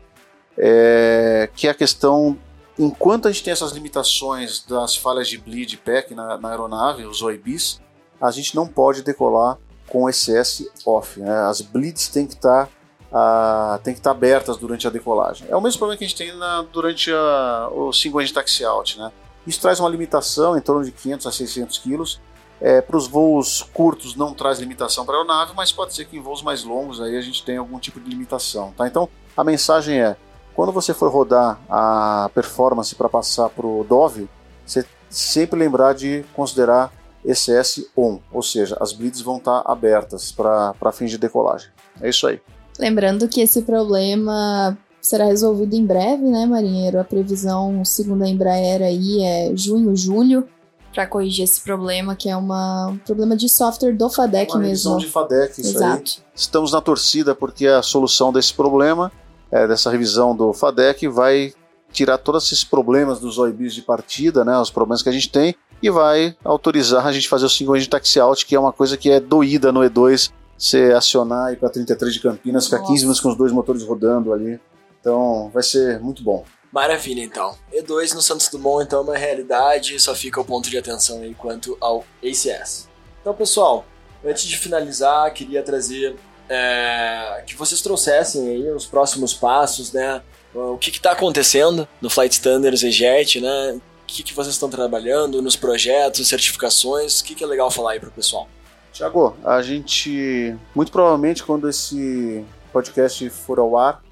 é, 0.56 1.50
que 1.54 1.68
é 1.68 1.70
a 1.70 1.74
questão 1.74 2.36
enquanto 2.78 3.28
a 3.28 3.32
gente 3.32 3.44
tem 3.44 3.52
essas 3.52 3.72
limitações 3.72 4.64
das 4.66 4.96
falhas 4.96 5.28
de 5.28 5.38
bleed 5.38 5.76
pack 5.78 6.14
na, 6.14 6.38
na 6.38 6.50
aeronave, 6.50 7.04
os 7.04 7.22
OIBs, 7.22 7.80
a 8.20 8.30
gente 8.30 8.54
não 8.54 8.66
pode 8.66 9.02
decolar 9.02 9.58
com 9.88 10.10
SS 10.10 10.70
off. 10.86 11.18
Né? 11.20 11.30
As 11.42 11.60
bleeds 11.60 12.08
têm 12.08 12.26
que 12.26 12.34
estar 12.34 12.66
tá, 13.10 13.76
uh, 13.76 13.82
tem 13.82 13.92
que 13.92 14.00
estar 14.00 14.10
tá 14.10 14.16
abertas 14.16 14.56
durante 14.56 14.86
a 14.86 14.90
decolagem. 14.90 15.46
É 15.50 15.56
o 15.56 15.60
mesmo 15.60 15.78
problema 15.78 15.98
que 15.98 16.04
a 16.04 16.08
gente 16.08 16.16
tem 16.16 16.36
na, 16.36 16.62
durante 16.62 17.10
a, 17.12 17.68
o 17.72 17.92
single 17.92 18.22
engine 18.22 18.34
taxi 18.34 18.64
out. 18.64 18.98
Né? 18.98 19.10
Isso 19.46 19.60
traz 19.60 19.80
uma 19.80 19.88
limitação 19.88 20.56
em 20.56 20.60
torno 20.60 20.84
de 20.84 20.92
500 20.92 21.26
a 21.26 21.32
600 21.32 21.78
quilos. 21.78 22.20
É, 22.62 22.82
para 22.82 22.96
os 22.96 23.08
voos 23.08 23.62
curtos 23.72 24.14
não 24.14 24.34
traz 24.34 24.58
limitação 24.58 25.06
para 25.06 25.14
a 25.14 25.18
aeronave, 25.18 25.54
mas 25.56 25.72
pode 25.72 25.94
ser 25.94 26.04
que 26.04 26.18
em 26.18 26.20
voos 26.20 26.42
mais 26.42 26.62
longos 26.62 27.00
aí 27.00 27.16
a 27.16 27.20
gente 27.22 27.42
tenha 27.42 27.58
algum 27.58 27.78
tipo 27.78 27.98
de 27.98 28.10
limitação. 28.10 28.72
Tá? 28.76 28.86
Então 28.86 29.08
a 29.34 29.42
mensagem 29.42 29.98
é 29.98 30.14
quando 30.60 30.72
você 30.72 30.92
for 30.92 31.10
rodar 31.10 31.58
a 31.70 32.30
performance 32.34 32.94
para 32.94 33.08
passar 33.08 33.48
para 33.48 33.66
o 33.66 33.82
Dove, 33.82 34.28
você 34.66 34.84
sempre 35.08 35.58
lembrar 35.58 35.94
de 35.94 36.22
considerar 36.34 36.92
ECS 37.24 37.86
on, 37.96 38.18
ou 38.30 38.42
seja, 38.42 38.76
as 38.78 38.92
bleeds 38.92 39.22
vão 39.22 39.38
estar 39.38 39.62
tá 39.62 39.72
abertas 39.72 40.30
para 40.30 40.92
fins 40.92 41.12
de 41.12 41.16
decolagem. 41.16 41.70
É 42.02 42.10
isso 42.10 42.26
aí. 42.26 42.42
Lembrando 42.78 43.26
que 43.26 43.40
esse 43.40 43.62
problema 43.62 44.76
será 45.00 45.24
resolvido 45.24 45.72
em 45.72 45.86
breve, 45.86 46.24
né, 46.24 46.44
marinheiro? 46.44 47.00
A 47.00 47.04
previsão, 47.04 47.82
segundo 47.82 48.22
a 48.24 48.28
Embraer, 48.28 48.82
aí 48.82 49.24
é 49.24 49.56
junho, 49.56 49.96
julho, 49.96 50.46
para 50.92 51.06
corrigir 51.06 51.44
esse 51.44 51.62
problema, 51.62 52.14
que 52.14 52.28
é 52.28 52.36
uma, 52.36 52.88
um 52.88 52.98
problema 52.98 53.34
de 53.34 53.48
software 53.48 53.96
do 53.96 54.10
FADEC 54.10 54.52
uma 54.52 54.60
mesmo. 54.60 54.98
de 54.98 55.06
FADEC, 55.06 55.58
isso 55.58 55.78
Exato. 55.78 56.02
aí. 56.18 56.24
Estamos 56.34 56.72
na 56.72 56.82
torcida 56.82 57.34
porque 57.34 57.66
a 57.66 57.80
solução 57.80 58.30
desse 58.30 58.52
problema 58.52 59.10
é, 59.50 59.66
dessa 59.66 59.90
revisão 59.90 60.35
do 60.35 60.52
FADEC 60.52 61.09
vai 61.09 61.52
tirar 61.92 62.19
todos 62.19 62.45
esses 62.45 62.62
problemas 62.62 63.19
dos 63.19 63.38
OIBs 63.38 63.75
de 63.75 63.83
partida, 63.83 64.45
né, 64.45 64.57
os 64.59 64.71
problemas 64.71 65.02
que 65.02 65.09
a 65.09 65.12
gente 65.12 65.30
tem, 65.30 65.54
e 65.83 65.90
vai 65.90 66.37
autorizar 66.45 67.07
a 67.07 67.12
gente 67.12 67.28
fazer 67.28 67.47
o 67.47 67.49
single 67.49 67.76
engine 67.76 67.90
taxi 67.90 68.21
out, 68.21 68.47
que 68.47 68.54
é 68.54 68.61
uma 68.61 68.73
coisa 68.73 68.97
que 68.97 69.11
é 69.11 69.19
doída 69.19 69.73
no 69.73 69.80
E2, 69.80 70.30
você 70.57 70.92
acionar 70.92 71.52
e 71.52 71.57
para 71.57 71.71
33 71.71 72.14
de 72.14 72.21
Campinas, 72.21 72.66
ficar 72.66 72.80
15 72.80 73.02
minutos 73.02 73.21
com 73.21 73.30
os 73.30 73.37
dois 73.37 73.50
motores 73.50 73.83
rodando 73.83 74.33
ali. 74.33 74.61
Então 75.00 75.50
vai 75.52 75.62
ser 75.62 75.99
muito 76.00 76.23
bom. 76.23 76.45
Maravilha, 76.71 77.25
então. 77.25 77.57
E2 77.73 78.14
no 78.14 78.23
Santos 78.23 78.49
Dumont, 78.49 78.85
então, 78.85 79.00
é 79.00 79.02
uma 79.02 79.16
realidade, 79.16 79.99
só 79.99 80.14
fica 80.14 80.40
o 80.40 80.45
ponto 80.45 80.71
de 80.71 80.78
atenção 80.78 81.21
aí 81.21 81.35
quanto 81.35 81.76
ao 81.80 82.04
ACS. 82.23 82.88
Então, 83.21 83.35
pessoal, 83.35 83.85
antes 84.25 84.45
de 84.45 84.57
finalizar, 84.57 85.33
queria 85.33 85.62
trazer 85.62 86.14
é, 86.50 87.45
que 87.47 87.54
vocês 87.54 87.80
trouxessem 87.80 88.49
aí 88.49 88.71
os 88.73 88.85
próximos 88.85 89.33
passos, 89.33 89.92
né? 89.92 90.21
O 90.52 90.76
que 90.76 90.90
está 90.90 91.12
acontecendo 91.12 91.87
no 92.00 92.11
Flight 92.11 92.35
Standards 92.35 92.83
e 92.83 92.90
JET, 92.90 93.40
né? 93.40 93.80
O 94.02 94.07
que, 94.07 94.25
que 94.25 94.35
vocês 94.35 94.54
estão 94.54 94.69
trabalhando 94.69 95.40
nos 95.40 95.54
projetos, 95.54 96.26
certificações, 96.28 97.21
o 97.21 97.25
que, 97.25 97.37
que 97.37 97.45
é 97.45 97.47
legal 97.47 97.71
falar 97.71 97.92
aí 97.92 98.00
para 98.00 98.09
o 98.09 98.12
pessoal? 98.12 98.49
Tiago, 98.92 99.37
a 99.45 99.62
gente, 99.62 100.57
muito 100.75 100.90
provavelmente, 100.90 101.45
quando 101.45 101.69
esse 101.69 102.45
podcast 102.73 103.30
for 103.30 103.61
ao 103.61 103.76
ar, 103.76 104.02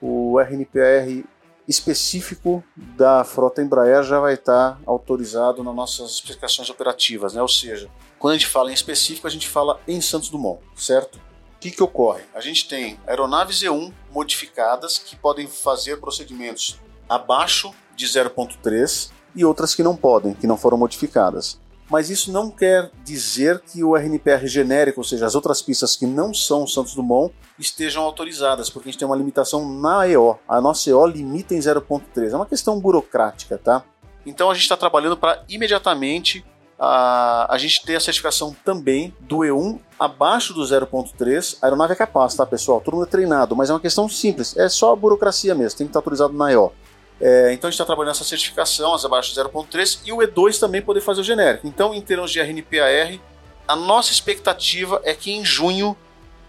o 0.00 0.38
RNPR 0.38 1.24
específico 1.66 2.62
da 2.76 3.24
frota 3.24 3.60
Embraer 3.60 4.04
já 4.04 4.20
vai 4.20 4.34
estar 4.34 4.80
autorizado 4.86 5.64
nas 5.64 5.74
nossas 5.74 6.12
explicações 6.12 6.70
operativas, 6.70 7.34
né? 7.34 7.42
Ou 7.42 7.48
seja, 7.48 7.90
quando 8.20 8.34
a 8.34 8.36
gente 8.36 8.46
fala 8.46 8.70
em 8.70 8.74
específico, 8.74 9.26
a 9.26 9.30
gente 9.30 9.48
fala 9.48 9.80
em 9.88 10.00
Santos 10.00 10.28
Dumont, 10.28 10.60
certo? 10.76 11.18
O 11.58 11.60
que, 11.60 11.72
que 11.72 11.82
ocorre? 11.82 12.22
A 12.32 12.40
gente 12.40 12.68
tem 12.68 12.98
aeronaves 13.06 13.58
E1 13.58 13.92
modificadas 14.12 14.96
que 14.96 15.16
podem 15.16 15.48
fazer 15.48 15.98
procedimentos 15.98 16.78
abaixo 17.08 17.74
de 17.96 18.06
0.3 18.06 19.10
e 19.34 19.44
outras 19.44 19.74
que 19.74 19.82
não 19.82 19.96
podem, 19.96 20.34
que 20.34 20.46
não 20.46 20.56
foram 20.56 20.78
modificadas 20.78 21.58
mas 21.90 22.10
isso 22.10 22.30
não 22.30 22.50
quer 22.50 22.90
dizer 23.02 23.60
que 23.60 23.82
o 23.82 23.96
RNPR 23.96 24.46
genérico, 24.46 25.00
ou 25.00 25.04
seja, 25.04 25.26
as 25.26 25.34
outras 25.34 25.62
pistas 25.62 25.96
que 25.96 26.06
não 26.06 26.34
são 26.34 26.66
Santos 26.66 26.94
Dumont, 26.94 27.34
estejam 27.58 28.02
autorizadas, 28.02 28.68
porque 28.68 28.88
a 28.88 28.92
gente 28.92 28.98
tem 28.98 29.08
uma 29.08 29.16
limitação 29.16 29.80
na 29.80 30.06
EO. 30.06 30.38
A 30.46 30.60
nossa 30.60 30.90
EO 30.90 31.06
limita 31.06 31.54
em 31.54 31.58
0.3. 31.58 32.32
É 32.32 32.36
uma 32.36 32.46
questão 32.46 32.78
burocrática, 32.78 33.56
tá? 33.56 33.82
Então 34.26 34.50
a 34.50 34.54
gente 34.54 34.64
está 34.64 34.76
trabalhando 34.76 35.16
para 35.16 35.42
imediatamente 35.48 36.44
a, 36.78 37.52
a 37.52 37.58
gente 37.58 37.84
ter 37.84 37.96
a 37.96 38.00
certificação 38.00 38.54
também 38.64 39.12
do 39.20 39.38
E1 39.38 39.80
abaixo 39.98 40.54
do 40.54 40.62
0.3. 40.62 41.58
A 41.60 41.66
aeronave 41.66 41.92
é 41.92 41.96
capaz, 41.96 42.34
tá, 42.34 42.46
pessoal? 42.46 42.80
Todo 42.80 42.94
mundo 42.94 43.06
é 43.06 43.10
treinado, 43.10 43.56
mas 43.56 43.68
é 43.68 43.72
uma 43.72 43.80
questão 43.80 44.08
simples. 44.08 44.56
É 44.56 44.68
só 44.68 44.92
a 44.92 44.96
burocracia 44.96 45.54
mesmo, 45.54 45.78
tem 45.78 45.86
que 45.86 45.90
estar 45.90 45.98
autorizado 45.98 46.32
na 46.32 46.52
EO. 46.52 46.72
É, 47.20 47.52
então 47.52 47.66
a 47.66 47.70
gente 47.70 47.74
está 47.74 47.84
trabalhando 47.84 48.12
essa 48.12 48.22
certificação, 48.22 48.94
as 48.94 49.04
abaixo 49.04 49.34
de 49.34 49.40
0.3, 49.40 50.00
e 50.04 50.12
o 50.12 50.18
E2 50.18 50.60
também 50.60 50.80
poder 50.80 51.00
fazer 51.00 51.20
o 51.20 51.24
genérico. 51.24 51.66
Então, 51.66 51.92
em 51.92 52.00
termos 52.00 52.30
de 52.30 52.38
RNPAR, 52.38 53.18
a 53.66 53.74
nossa 53.74 54.12
expectativa 54.12 55.00
é 55.04 55.14
que 55.14 55.32
em 55.32 55.44
junho 55.44 55.96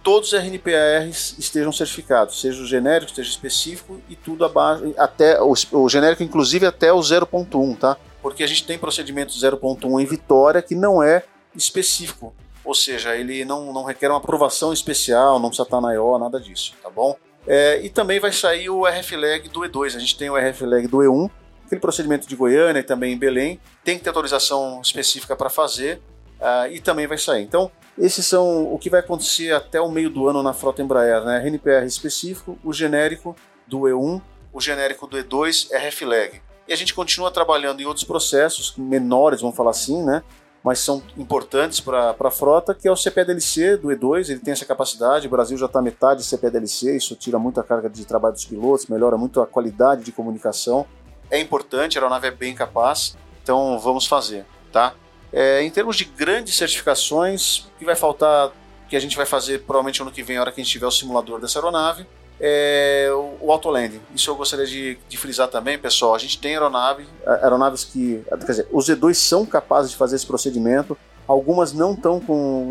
todos 0.03 0.31
os 0.31 0.39
RNPARs 0.39 1.35
estejam 1.37 1.71
certificados, 1.71 2.39
seja 2.39 2.61
o 2.61 2.65
genérico, 2.65 3.11
seja 3.11 3.29
específico 3.29 3.99
e 4.07 4.15
tudo 4.15 4.45
abaixo, 4.45 4.93
até 4.97 5.41
o, 5.41 5.53
o 5.71 5.89
genérico 5.89 6.23
inclusive 6.23 6.65
até 6.65 6.93
o 6.93 6.99
0.1, 6.99 7.77
tá? 7.77 7.97
Porque 8.21 8.43
a 8.43 8.47
gente 8.47 8.65
tem 8.65 8.77
procedimento 8.77 9.33
0.1 9.33 10.01
em 10.01 10.05
Vitória 10.05 10.61
que 10.61 10.75
não 10.75 11.01
é 11.01 11.23
específico, 11.55 12.33
ou 12.63 12.75
seja, 12.75 13.15
ele 13.15 13.43
não, 13.45 13.73
não 13.73 13.83
requer 13.83 14.09
uma 14.09 14.17
aprovação 14.17 14.71
especial, 14.71 15.39
não 15.39 15.49
precisa 15.49 15.63
estar 15.63 15.81
na 15.81 15.93
IO, 15.93 16.17
nada 16.19 16.39
disso, 16.39 16.73
tá 16.83 16.89
bom? 16.89 17.17
É, 17.47 17.79
e 17.81 17.89
também 17.89 18.19
vai 18.19 18.31
sair 18.31 18.69
o 18.69 18.85
RFLEG 18.85 19.49
do 19.49 19.61
E2. 19.61 19.95
A 19.95 19.99
gente 19.99 20.17
tem 20.17 20.29
o 20.29 20.35
RFLEG 20.35 20.87
do 20.87 20.97
E1, 20.97 21.29
aquele 21.65 21.81
procedimento 21.81 22.27
de 22.27 22.35
Goiânia 22.35 22.79
e 22.81 22.83
também 22.83 23.13
em 23.13 23.17
Belém. 23.17 23.59
Tem 23.83 23.97
que 23.97 24.03
ter 24.03 24.09
autorização 24.09 24.81
específica 24.81 25.35
para 25.35 25.49
fazer 25.49 26.01
uh, 26.39 26.71
e 26.71 26.79
também 26.79 27.07
vai 27.07 27.17
sair. 27.17 27.43
Então, 27.43 27.71
esses 27.97 28.25
são 28.25 28.71
o 28.71 28.77
que 28.77 28.89
vai 28.89 28.99
acontecer 28.99 29.53
até 29.53 29.79
o 29.79 29.89
meio 29.89 30.09
do 30.09 30.27
ano 30.27 30.43
na 30.43 30.53
frota 30.53 30.81
Embraer, 30.81 31.23
né? 31.23 31.37
RNPR 31.39 31.85
específico, 31.85 32.57
o 32.63 32.71
genérico 32.71 33.35
do 33.65 33.81
E1, 33.81 34.21
o 34.53 34.61
genérico 34.61 35.07
do 35.07 35.17
E2, 35.17 35.69
RFLEG. 35.71 36.41
E 36.69 36.73
a 36.73 36.75
gente 36.75 36.93
continua 36.93 37.31
trabalhando 37.31 37.81
em 37.81 37.85
outros 37.85 38.05
processos 38.05 38.75
menores, 38.77 39.41
vamos 39.41 39.57
falar 39.57 39.71
assim, 39.71 40.03
né? 40.03 40.21
mas 40.63 40.77
são 40.77 41.01
importantes 41.17 41.79
para 41.79 42.15
a 42.19 42.31
frota, 42.31 42.75
que 42.75 42.87
é 42.87 42.91
o 42.91 42.95
CPDLC 42.95 43.77
do 43.77 43.87
E2, 43.87 44.29
ele 44.29 44.39
tem 44.39 44.51
essa 44.51 44.65
capacidade, 44.65 45.25
o 45.25 45.29
Brasil 45.29 45.57
já 45.57 45.65
está 45.65 45.81
metade 45.81 46.23
CPDLC, 46.23 46.95
isso 46.95 47.15
tira 47.15 47.39
muita 47.39 47.63
carga 47.63 47.89
de 47.89 48.05
trabalho 48.05 48.35
dos 48.35 48.45
pilotos, 48.45 48.85
melhora 48.85 49.17
muito 49.17 49.41
a 49.41 49.47
qualidade 49.47 50.03
de 50.03 50.11
comunicação, 50.11 50.85
é 51.31 51.39
importante, 51.39 51.97
a 51.97 52.01
aeronave 52.01 52.27
é 52.27 52.31
bem 52.31 52.53
capaz, 52.53 53.17
então 53.41 53.79
vamos 53.79 54.05
fazer, 54.05 54.45
tá? 54.71 54.93
É, 55.33 55.63
em 55.63 55.71
termos 55.71 55.95
de 55.95 56.05
grandes 56.05 56.55
certificações, 56.55 57.59
o 57.75 57.79
que 57.79 57.85
vai 57.85 57.95
faltar, 57.95 58.51
que 58.87 58.95
a 58.95 58.99
gente 58.99 59.17
vai 59.17 59.25
fazer 59.25 59.59
provavelmente 59.59 60.01
ano 60.01 60.11
que 60.11 60.21
vem, 60.21 60.37
a 60.37 60.41
hora 60.41 60.51
que 60.51 60.59
a 60.59 60.63
gente 60.63 60.71
tiver 60.71 60.87
o 60.87 60.91
simulador 60.91 61.39
dessa 61.39 61.57
aeronave, 61.57 62.05
é 62.39 63.09
o 63.41 63.51
autolanding. 63.51 63.99
Isso 64.15 64.29
eu 64.29 64.35
gostaria 64.35 64.65
de, 64.65 64.97
de, 65.07 65.17
frisar 65.17 65.47
também, 65.49 65.77
pessoal. 65.77 66.15
A 66.15 66.17
gente 66.17 66.39
tem 66.39 66.53
aeronave, 66.53 67.05
aeronaves 67.25 67.83
que, 67.83 68.23
quer 68.29 68.51
dizer, 68.51 68.67
os 68.71 68.87
Z2 68.87 69.13
são 69.15 69.45
capazes 69.45 69.91
de 69.91 69.97
fazer 69.97 70.15
esse 70.15 70.25
procedimento. 70.25 70.97
Algumas 71.27 71.73
não 71.73 71.93
estão 71.93 72.21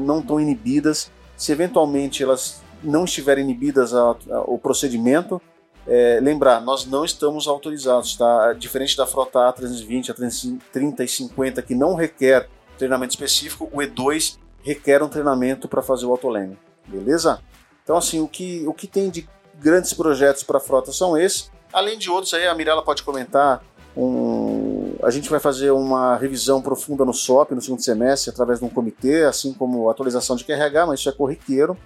não 0.01 0.21
estão 0.21 0.41
inibidas. 0.41 1.11
Se 1.37 1.53
eventualmente 1.53 2.23
elas 2.23 2.63
não 2.83 3.05
estiverem 3.05 3.45
inibidas 3.45 3.93
ao 3.93 4.59
procedimento, 4.63 5.41
é, 5.87 6.19
lembrar, 6.21 6.61
nós 6.61 6.85
não 6.85 7.05
estamos 7.05 7.49
autorizados, 7.49 8.17
tá? 8.17 8.53
Diferente 8.53 8.97
da 8.97 9.07
frota 9.07 9.39
A320, 9.39 10.15
A330 10.15 11.01
e 11.01 11.09
50 11.09 11.63
que 11.63 11.75
não 11.75 11.95
requer 11.95 12.49
treinamento 12.77 13.15
específico, 13.15 13.71
o 13.73 13.79
E2 13.79 14.39
requer 14.63 15.03
um 15.03 15.09
treinamento 15.09 15.67
para 15.67 15.83
fazer 15.83 16.07
o 16.07 16.11
autolanding, 16.11 16.59
beleza? 16.87 17.41
Então 17.83 17.97
assim, 17.97 18.21
o 18.21 18.29
que, 18.29 18.67
o 18.67 18.75
que 18.75 18.87
tem 18.87 19.09
de 19.09 19.29
grandes 19.59 19.93
projetos 19.93 20.43
para 20.43 20.59
a 20.59 20.61
frota 20.61 20.93
são 20.93 21.17
esses. 21.17 21.51
Além 21.73 21.99
de 21.99 22.11
outros 22.11 22.33
aí, 22.35 22.47
a 22.47 22.55
Mirella 22.55 22.83
pode 22.83 23.03
comentar. 23.03 23.63
Um, 23.97 24.95
a 25.03 25.11
gente 25.11 25.29
vai 25.29 25.41
fazer 25.41 25.71
uma 25.71 26.17
revisão 26.17 26.63
profunda 26.63 27.05
no 27.05 27.13
SOP 27.13 27.53
no 27.53 27.61
segundo 27.61 27.83
semestre 27.83 28.31
através 28.31 28.61
de 28.61 28.65
um 28.65 28.69
comitê, 28.69 29.25
assim 29.25 29.53
como 29.53 29.91
atualização 29.91 30.37
de 30.37 30.45
QRH, 30.45 30.87
mas 30.87 31.01
isso 31.01 31.09
é 31.09 31.13
corriqueiro. 31.13 31.77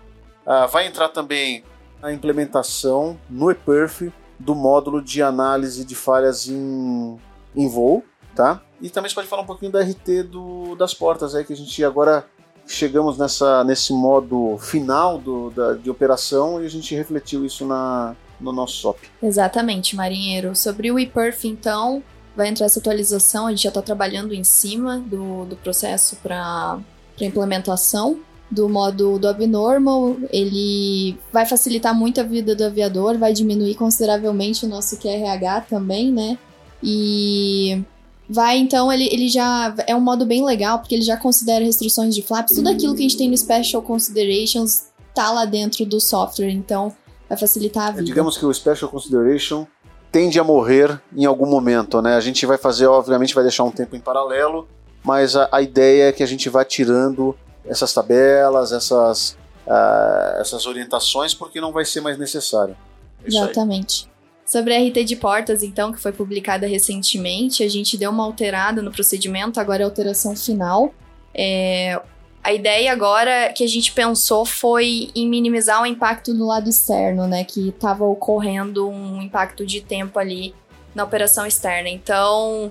Ah, 0.47 0.67
vai 0.67 0.87
entrar 0.87 1.09
também 1.09 1.65
a 2.03 2.13
implementação 2.13 3.19
no 3.31 3.51
ePerf 3.51 4.13
do 4.39 4.55
módulo 4.55 5.01
de 5.01 5.23
análise 5.23 5.85
de 5.85 5.95
falhas 5.95 6.49
em, 6.49 7.17
em 7.55 7.69
voo, 7.69 8.05
tá? 8.35 8.61
E 8.81 8.91
também 8.91 9.09
você 9.09 9.15
pode 9.15 9.29
falar 9.29 9.43
um 9.43 9.47
pouquinho 9.47 9.71
da 9.71 9.81
RT 9.81 10.25
do, 10.25 10.75
das 10.75 10.93
portas 10.93 11.35
aí 11.35 11.45
que 11.45 11.53
a 11.53 11.57
gente 11.57 11.85
agora 11.85 12.27
chegamos 12.67 13.19
nessa, 13.19 13.65
nesse 13.65 13.93
modo 13.93 14.57
final 14.59 15.19
do, 15.19 15.51
da, 15.51 15.75
de 15.75 15.91
operação 15.91 16.63
e 16.63 16.67
a 16.67 16.71
gente 16.71 16.95
refletiu 16.95 17.45
isso 17.45 17.67
na, 17.67 18.15
no 18.41 18.53
nosso 18.53 18.75
SOP. 18.75 18.99
Exatamente, 19.23 19.95
marinheiro. 19.97 20.55
Sobre 20.57 20.91
o 20.91 20.99
ePerf, 20.99 21.47
então, 21.47 22.03
vai 22.37 22.49
entrar 22.49 22.67
essa 22.67 22.81
atualização, 22.81 23.47
a 23.47 23.51
gente 23.51 23.63
já 23.63 23.69
está 23.69 23.83
trabalhando 23.83 24.35
em 24.35 24.45
cima 24.45 24.99
do, 24.99 25.45
do 25.45 25.57
processo 25.57 26.17
para 26.17 26.79
implementação 27.21 28.19
do 28.51 28.69
modo 28.69 29.19
do 29.19 29.29
Abnormal, 29.29 30.17
ele 30.31 31.17
vai 31.33 31.47
facilitar 31.47 31.95
muito 31.95 32.21
a 32.21 32.25
vida 32.25 32.55
do 32.55 32.65
aviador, 32.65 33.17
vai 33.17 33.33
diminuir 33.33 33.75
consideravelmente 33.77 34.67
o 34.67 34.69
nosso 34.69 34.99
QRH 34.99 35.63
também, 35.71 36.13
né? 36.13 36.37
E 36.83 37.83
Vai, 38.33 38.57
então, 38.57 38.91
ele, 38.91 39.05
ele 39.13 39.29
já. 39.29 39.75
É 39.87 39.95
um 39.95 40.01
modo 40.01 40.25
bem 40.25 40.43
legal, 40.43 40.79
porque 40.79 40.95
ele 40.95 41.03
já 41.03 41.19
considera 41.19 41.63
restrições 41.63 42.15
de 42.15 42.23
flaps. 42.23 42.57
Tudo 42.57 42.71
aquilo 42.71 42.95
que 42.95 43.01
a 43.01 43.03
gente 43.03 43.19
tem 43.19 43.29
no 43.29 43.37
Special 43.37 43.83
Considerations 43.83 44.85
tá 45.15 45.31
lá 45.31 45.45
dentro 45.45 45.85
do 45.85 46.01
software, 46.01 46.51
então 46.51 46.97
vai 47.29 47.37
facilitar 47.37 47.89
a 47.89 47.91
vida. 47.91 48.05
Digamos 48.05 48.39
que 48.39 48.47
o 48.47 48.55
Special 48.55 48.91
Consideration 48.91 49.67
tende 50.11 50.41
a 50.41 50.45
morrer 50.45 50.99
em 51.15 51.27
algum 51.27 51.45
momento, 51.45 52.01
né? 52.01 52.17
A 52.17 52.21
gente 52.21 52.47
vai 52.47 52.57
fazer, 52.57 52.87
obviamente, 52.87 53.35
vai 53.35 53.45
deixar 53.45 53.65
um 53.65 53.71
tempo 53.71 53.95
em 53.97 54.01
paralelo, 54.01 54.67
mas 55.05 55.37
a, 55.37 55.51
a 55.53 55.61
ideia 55.61 56.09
é 56.09 56.13
que 56.13 56.23
a 56.23 56.27
gente 56.27 56.49
vá 56.49 56.65
tirando 56.65 57.37
essas 57.67 57.93
tabelas, 57.93 58.73
essas, 58.73 59.37
uh, 59.67 60.41
essas 60.41 60.65
orientações, 60.65 61.35
porque 61.35 61.61
não 61.61 61.71
vai 61.71 61.85
ser 61.85 62.01
mais 62.01 62.17
necessário. 62.17 62.75
É 63.23 63.29
Exatamente. 63.29 64.11
Sobre 64.53 64.77
a 64.77 64.79
RT 64.79 65.05
de 65.05 65.17
portas, 65.17 65.63
então, 65.63 65.91
que 65.91 65.99
foi 65.99 66.13
publicada 66.13 66.67
recentemente, 66.67 67.65
a 67.65 67.69
gente 67.71 67.97
deu 67.97 68.11
uma 68.11 68.23
alterada 68.23 68.83
no 68.83 68.93
procedimento, 68.93 69.59
agora 69.59 69.81
é 69.81 69.85
alteração 69.87 70.37
final. 70.37 70.93
É, 71.35 71.99
a 72.45 72.53
ideia 72.53 72.93
agora 72.93 73.51
que 73.57 73.65
a 73.65 73.67
gente 73.67 73.93
pensou 73.93 74.45
foi 74.45 75.11
em 75.17 75.27
minimizar 75.27 75.81
o 75.81 75.87
impacto 75.87 76.35
no 76.35 76.47
lado 76.47 76.69
externo, 76.69 77.27
né? 77.27 77.45
Que 77.45 77.71
estava 77.71 78.05
ocorrendo 78.05 78.87
um 78.87 79.23
impacto 79.23 79.65
de 79.65 79.81
tempo 79.81 80.19
ali 80.19 80.55
na 80.95 81.03
operação 81.03 81.47
externa. 81.47 81.89
Então, 81.89 82.71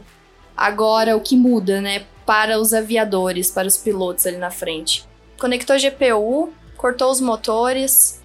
agora 0.55 1.17
o 1.17 1.19
que 1.19 1.35
muda, 1.35 1.81
né? 1.81 2.03
Para 2.27 2.59
os 2.59 2.75
aviadores, 2.75 3.49
para 3.49 3.67
os 3.67 3.77
pilotos 3.77 4.27
ali 4.27 4.37
na 4.37 4.51
frente. 4.51 5.03
Conectou 5.39 5.75
GPU, 5.79 6.53
cortou 6.77 7.09
os 7.09 7.19
motores, 7.19 8.20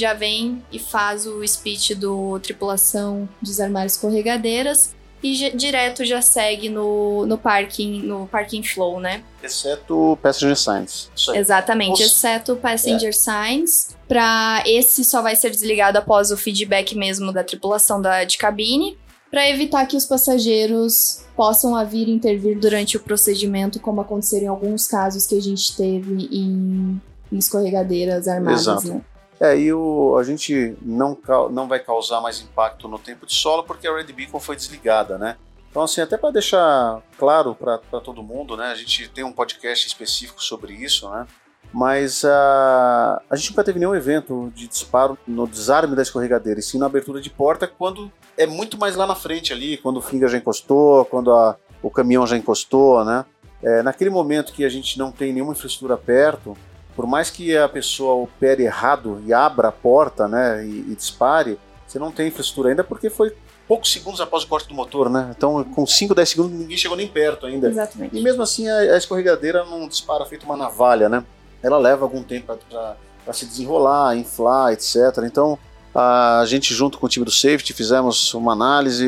já 0.00 0.14
vem 0.14 0.62
e 0.70 0.78
faz 0.78 1.26
o 1.26 1.46
speech 1.46 1.94
do 1.94 2.38
tripulação 2.40 3.28
desarmar 3.42 3.86
escorregadeiras 3.86 4.94
e 5.22 5.50
direto 5.50 6.04
já 6.04 6.22
segue 6.22 6.68
no, 6.68 7.26
no 7.26 7.36
parking 7.36 8.02
no 8.02 8.28
parking 8.28 8.62
flow, 8.62 9.00
né? 9.00 9.24
Exceto 9.42 10.16
passenger 10.22 10.56
signs. 10.56 11.10
Exatamente, 11.34 11.90
Nossa. 11.90 12.04
exceto 12.04 12.56
passenger 12.56 13.08
é. 13.08 13.12
signs. 13.12 13.96
Para 14.06 14.62
esse 14.64 15.04
só 15.04 15.20
vai 15.20 15.34
ser 15.34 15.50
desligado 15.50 15.98
após 15.98 16.30
o 16.30 16.36
feedback 16.36 16.94
mesmo 16.94 17.32
da 17.32 17.42
tripulação 17.42 18.00
da, 18.00 18.24
de 18.24 18.38
cabine, 18.38 18.96
para 19.30 19.48
evitar 19.48 19.86
que 19.86 19.96
os 19.96 20.06
passageiros 20.06 21.24
possam 21.36 21.84
vir 21.86 22.08
intervir 22.08 22.58
durante 22.58 22.96
o 22.96 23.00
procedimento, 23.00 23.80
como 23.80 24.00
aconteceram 24.00 24.44
em 24.44 24.48
alguns 24.48 24.86
casos 24.86 25.26
que 25.26 25.36
a 25.36 25.42
gente 25.42 25.76
teve 25.76 26.28
em, 26.32 27.00
em 27.30 27.38
escorregadeiras 27.38 28.26
armadas, 28.26 28.62
Exato. 28.62 28.88
né? 28.88 29.00
É, 29.40 29.56
e 29.56 29.72
o, 29.72 30.16
a 30.18 30.24
gente 30.24 30.76
não, 30.82 31.16
não 31.50 31.68
vai 31.68 31.78
causar 31.78 32.20
mais 32.20 32.40
impacto 32.40 32.88
no 32.88 32.98
tempo 32.98 33.24
de 33.24 33.34
solo 33.34 33.62
porque 33.62 33.86
a 33.86 33.94
Red 33.94 34.12
Beacon 34.12 34.40
foi 34.40 34.56
desligada, 34.56 35.16
né? 35.16 35.36
Então, 35.70 35.82
assim, 35.82 36.00
até 36.00 36.16
para 36.16 36.30
deixar 36.30 37.00
claro 37.18 37.54
para 37.54 37.78
todo 38.00 38.22
mundo, 38.22 38.56
né? 38.56 38.66
A 38.72 38.74
gente 38.74 39.08
tem 39.08 39.22
um 39.22 39.32
podcast 39.32 39.86
específico 39.86 40.42
sobre 40.42 40.72
isso, 40.72 41.08
né? 41.10 41.26
Mas 41.72 42.24
uh, 42.24 43.20
a 43.28 43.36
gente 43.36 43.50
nunca 43.50 43.62
teve 43.62 43.78
nenhum 43.78 43.94
evento 43.94 44.50
de 44.54 44.66
disparo 44.66 45.18
no 45.26 45.46
desarme 45.46 45.94
da 45.94 46.02
escorregadeira, 46.02 46.58
e 46.58 46.62
sim 46.62 46.78
na 46.78 46.86
abertura 46.86 47.20
de 47.20 47.28
porta, 47.28 47.66
quando 47.66 48.10
é 48.36 48.46
muito 48.46 48.78
mais 48.78 48.96
lá 48.96 49.06
na 49.06 49.14
frente 49.14 49.52
ali, 49.52 49.76
quando 49.76 49.98
o 49.98 50.02
Finger 50.02 50.28
já 50.28 50.38
encostou, 50.38 51.04
quando 51.04 51.30
a, 51.30 51.56
o 51.82 51.90
caminhão 51.90 52.26
já 52.26 52.36
encostou, 52.36 53.04
né? 53.04 53.24
É, 53.62 53.82
naquele 53.82 54.08
momento 54.08 54.52
que 54.52 54.64
a 54.64 54.68
gente 54.68 54.98
não 54.98 55.12
tem 55.12 55.32
nenhuma 55.32 55.52
infraestrutura 55.52 55.96
perto, 55.96 56.56
por 56.98 57.06
mais 57.06 57.30
que 57.30 57.56
a 57.56 57.68
pessoa 57.68 58.14
opere 58.14 58.64
errado 58.64 59.22
e 59.24 59.32
abra 59.32 59.68
a 59.68 59.72
porta, 59.72 60.26
né, 60.26 60.66
e, 60.66 60.80
e 60.90 60.96
dispare, 60.96 61.56
você 61.86 61.96
não 61.96 62.10
tem 62.10 62.26
infraestrutura 62.26 62.70
ainda 62.70 62.82
porque 62.82 63.08
foi 63.08 63.32
poucos 63.68 63.92
segundos 63.92 64.20
após 64.20 64.42
o 64.42 64.48
corte 64.48 64.66
do 64.66 64.74
motor, 64.74 65.08
né? 65.08 65.32
Então, 65.36 65.62
com 65.62 65.86
5, 65.86 66.12
10 66.12 66.28
segundos, 66.28 66.58
ninguém 66.58 66.76
chegou 66.76 66.96
nem 66.96 67.06
perto 67.06 67.46
ainda. 67.46 67.68
Exatamente. 67.68 68.18
E 68.18 68.20
mesmo 68.20 68.42
assim, 68.42 68.66
a, 68.66 68.78
a 68.78 68.96
escorregadeira 68.96 69.64
não 69.64 69.86
dispara 69.86 70.26
feito 70.26 70.42
uma 70.42 70.56
navalha, 70.56 71.08
né? 71.08 71.22
Ela 71.62 71.78
leva 71.78 72.04
algum 72.04 72.20
tempo 72.24 72.58
para 72.68 73.32
se 73.32 73.46
desenrolar, 73.46 74.16
inflar, 74.16 74.72
etc. 74.72 74.96
Então, 75.24 75.56
a 75.94 76.42
gente, 76.46 76.74
junto 76.74 76.98
com 76.98 77.06
o 77.06 77.08
time 77.08 77.24
do 77.24 77.30
Safety, 77.30 77.72
fizemos 77.74 78.34
uma 78.34 78.54
análise, 78.54 79.06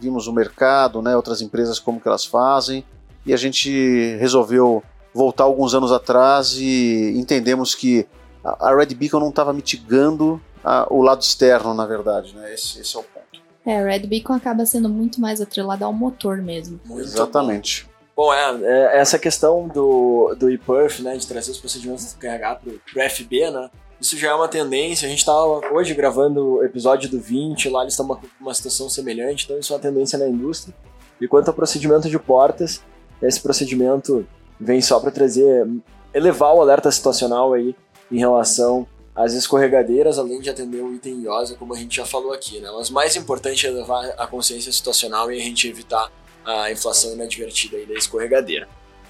vimos 0.00 0.28
o 0.28 0.32
mercado, 0.32 1.02
né, 1.02 1.16
outras 1.16 1.42
empresas, 1.42 1.80
como 1.80 2.00
que 2.00 2.06
elas 2.06 2.24
fazem, 2.24 2.84
e 3.26 3.34
a 3.34 3.36
gente 3.36 4.16
resolveu 4.20 4.84
voltar 5.14 5.44
alguns 5.44 5.74
anos 5.74 5.92
atrás 5.92 6.56
e 6.58 7.14
entendemos 7.16 7.74
que 7.74 8.06
a 8.42 8.74
Red 8.74 8.94
Beacon 8.94 9.20
não 9.20 9.30
estava 9.30 9.52
mitigando 9.52 10.40
a, 10.62 10.86
o 10.90 11.00
lado 11.00 11.22
externo, 11.22 11.72
na 11.72 11.86
verdade, 11.86 12.34
né? 12.34 12.52
Esse, 12.52 12.80
esse 12.80 12.96
é 12.96 12.98
o 12.98 13.02
ponto. 13.02 13.42
É, 13.64 13.78
a 13.78 13.84
Red 13.84 14.00
Beacon 14.00 14.34
acaba 14.34 14.66
sendo 14.66 14.88
muito 14.88 15.20
mais 15.20 15.40
atrelada 15.40 15.84
ao 15.84 15.92
motor 15.92 16.38
mesmo. 16.38 16.78
Muito 16.84 17.02
Exatamente. 17.02 17.88
Bom, 18.16 18.32
é, 18.32 18.60
é, 18.62 18.98
essa 18.98 19.18
questão 19.18 19.66
do, 19.68 20.34
do 20.38 20.50
ePerf, 20.50 21.02
né, 21.02 21.16
de 21.16 21.26
trazer 21.26 21.50
os 21.50 21.58
procedimentos 21.58 22.12
de 22.12 22.16
carregar 22.16 22.60
para 22.60 22.70
o 22.70 23.10
FB, 23.10 23.50
né, 23.50 23.70
isso 24.00 24.16
já 24.18 24.30
é 24.30 24.34
uma 24.34 24.48
tendência. 24.48 25.06
A 25.06 25.08
gente 25.08 25.20
está 25.20 25.34
hoje 25.72 25.94
gravando 25.94 26.56
o 26.56 26.64
episódio 26.64 27.08
do 27.10 27.18
20, 27.18 27.68
lá 27.70 27.82
eles 27.82 27.94
estão 27.94 28.06
com 28.06 28.20
uma 28.40 28.54
situação 28.54 28.88
semelhante, 28.88 29.44
então 29.44 29.58
isso 29.58 29.72
é 29.72 29.76
uma 29.76 29.82
tendência 29.82 30.18
na 30.18 30.28
indústria. 30.28 30.74
E 31.20 31.26
quanto 31.26 31.48
ao 31.48 31.54
procedimento 31.54 32.08
de 32.08 32.18
portas, 32.18 32.82
esse 33.22 33.40
procedimento 33.40 34.26
vem 34.58 34.80
só 34.80 35.00
para 35.00 35.10
trazer, 35.10 35.66
elevar 36.12 36.54
o 36.54 36.60
alerta 36.60 36.90
situacional 36.90 37.52
aí 37.52 37.74
em 38.10 38.18
relação 38.18 38.86
às 39.14 39.32
escorregadeiras, 39.32 40.18
além 40.18 40.40
de 40.40 40.50
atender 40.50 40.82
o 40.82 40.92
item 40.92 41.22
IOSA, 41.22 41.54
como 41.54 41.74
a 41.74 41.78
gente 41.78 41.96
já 41.96 42.04
falou 42.04 42.32
aqui, 42.32 42.60
né? 42.60 42.68
Mas 42.76 42.90
mais 42.90 43.14
importante 43.16 43.66
é 43.66 43.70
levar 43.70 44.04
a 44.18 44.26
consciência 44.26 44.72
situacional 44.72 45.30
e 45.30 45.40
a 45.40 45.42
gente 45.42 45.68
evitar 45.68 46.10
a 46.44 46.70
inflação 46.70 47.12
inadvertida 47.12 47.76
aí 47.76 47.86
da 47.86 47.94
escorregadeira. 47.94 48.68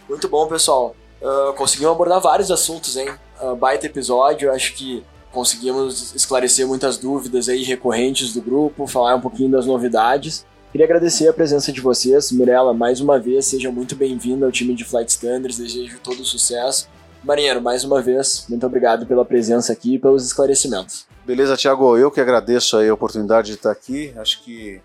Muito 0.09 0.29
bom, 0.29 0.47
pessoal. 0.47 0.95
Uh, 1.21 1.55
conseguimos 1.55 1.95
abordar 1.95 2.21
vários 2.21 2.51
assuntos, 2.51 2.97
hein? 2.97 3.09
Uh, 3.41 3.57
baita 3.57 3.87
episódio, 3.87 4.53
acho 4.53 4.75
que 4.75 5.03
conseguimos 5.33 6.15
esclarecer 6.15 6.67
muitas 6.67 6.99
dúvidas 6.99 7.49
aí 7.49 7.65
recorrentes 7.65 8.33
do 8.33 8.41
grupo, 8.41 8.87
falar 8.87 9.17
um 9.17 9.21
pouquinho 9.21 9.51
das 9.51 9.67
novidades. 9.67 10.47
Queria 10.75 10.87
agradecer 10.87 11.29
a 11.29 11.33
presença 11.33 11.71
de 11.71 11.81
vocês. 11.81 12.33
Mirella, 12.33 12.75
mais 12.75 13.01
uma 13.01 13.17
vez, 13.17 13.47
seja 13.47 13.71
muito 13.71 13.95
bem-vinda 13.95 14.45
ao 14.45 14.51
time 14.51 14.75
de 14.75 14.85
Flight 14.85 15.09
Standards, 15.09 15.57
desejo 15.57 16.01
todo 16.01 16.19
o 16.19 16.25
sucesso. 16.25 16.89
Marinheiro, 17.23 17.63
mais 17.63 17.85
uma 17.85 18.03
vez, 18.03 18.45
muito 18.49 18.67
obrigado 18.67 19.07
pela 19.07 19.25
presença 19.25 19.73
aqui 19.73 19.95
e 19.95 19.99
pelos 20.01 20.27
esclarecimentos. 20.27 21.07
Beleza, 21.25 21.57
Thiago, 21.57 21.97
eu 21.97 22.11
que 22.11 22.21
agradeço 22.21 22.77
a 22.77 22.93
oportunidade 22.93 23.53
de 23.53 23.55
estar 23.55 23.71
aqui. 23.71 24.13
Acho 24.17 24.43
que 24.43 24.83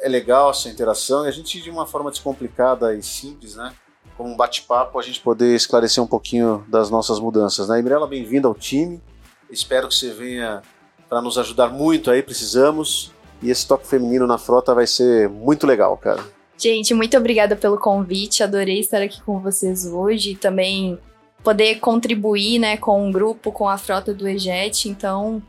é 0.00 0.08
legal 0.08 0.52
essa 0.52 0.70
interação 0.70 1.26
e 1.26 1.28
a 1.28 1.30
gente, 1.30 1.60
de 1.60 1.68
uma 1.68 1.86
forma 1.86 2.10
descomplicada 2.10 2.94
e 2.94 3.02
simples, 3.02 3.56
né? 3.56 3.74
Como 4.16 4.30
um 4.30 4.36
bate-papo, 4.38 4.98
a 4.98 5.02
gente 5.02 5.20
poder 5.20 5.54
esclarecer 5.54 6.02
um 6.02 6.06
pouquinho 6.06 6.64
das 6.66 6.88
nossas 6.88 7.20
mudanças. 7.20 7.68
Né? 7.68 7.82
Mirella, 7.82 8.06
bem-vinda 8.06 8.48
ao 8.48 8.54
time. 8.54 9.02
Espero 9.50 9.86
que 9.86 9.96
você 9.96 10.14
venha 10.14 10.62
para 11.10 11.20
nos 11.20 11.36
ajudar 11.36 11.68
muito 11.68 12.10
aí, 12.10 12.22
precisamos. 12.22 13.14
E 13.42 13.50
esse 13.50 13.66
toque 13.66 13.86
feminino 13.86 14.26
na 14.26 14.38
frota 14.38 14.74
vai 14.74 14.86
ser 14.86 15.28
muito 15.28 15.66
legal, 15.66 15.96
cara. 15.96 16.24
Gente, 16.58 16.94
muito 16.94 17.16
obrigada 17.16 17.54
pelo 17.54 17.78
convite. 17.78 18.42
Adorei 18.42 18.80
estar 18.80 19.02
aqui 19.02 19.20
com 19.22 19.38
vocês 19.38 19.86
hoje 19.86 20.32
e 20.32 20.36
também 20.36 20.98
poder 21.44 21.78
contribuir, 21.80 22.58
né, 22.58 22.76
com 22.76 23.08
o 23.08 23.12
grupo, 23.12 23.52
com 23.52 23.68
a 23.68 23.78
frota 23.78 24.12
do 24.12 24.26
EJET. 24.26 24.88
Então, 24.88 25.42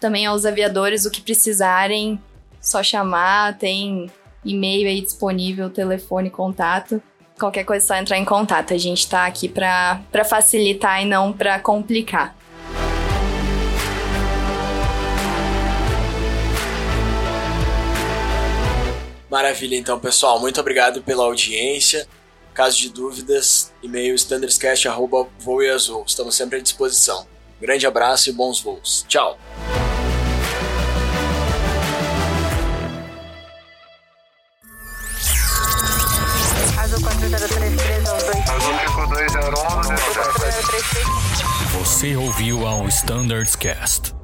também 0.00 0.26
aos 0.26 0.44
aviadores, 0.44 1.06
o 1.06 1.10
que 1.10 1.20
precisarem, 1.20 2.20
só 2.60 2.82
chamar, 2.82 3.56
tem 3.56 4.10
e-mail 4.44 4.88
aí 4.88 5.00
disponível, 5.00 5.70
telefone, 5.70 6.28
contato. 6.28 7.00
Qualquer 7.38 7.64
coisa 7.64 7.84
é 7.84 7.86
só 7.86 7.94
entrar 7.94 8.18
em 8.18 8.24
contato. 8.24 8.74
A 8.74 8.78
gente 8.78 8.98
está 8.98 9.26
aqui 9.26 9.48
para 9.48 10.24
facilitar 10.28 11.00
e 11.02 11.06
não 11.06 11.32
para 11.32 11.58
complicar. 11.60 12.36
Maravilha, 19.30 19.76
então, 19.76 19.98
pessoal. 19.98 20.40
Muito 20.40 20.60
obrigado 20.60 21.02
pela 21.02 21.24
audiência. 21.24 22.06
Caso 22.54 22.78
de 22.78 22.88
dúvidas, 22.88 23.72
e-mail 23.82 24.14
standardscast.voeazul. 24.14 26.04
Estamos 26.06 26.34
sempre 26.34 26.58
à 26.58 26.60
disposição. 26.60 27.26
Grande 27.60 27.86
abraço 27.86 28.30
e 28.30 28.32
bons 28.32 28.60
voos. 28.60 29.04
Tchau! 29.06 29.38
Você 41.74 42.16
ouviu 42.16 42.66
ao 42.66 42.88
Standards 42.88 43.54
Cast. 43.54 44.17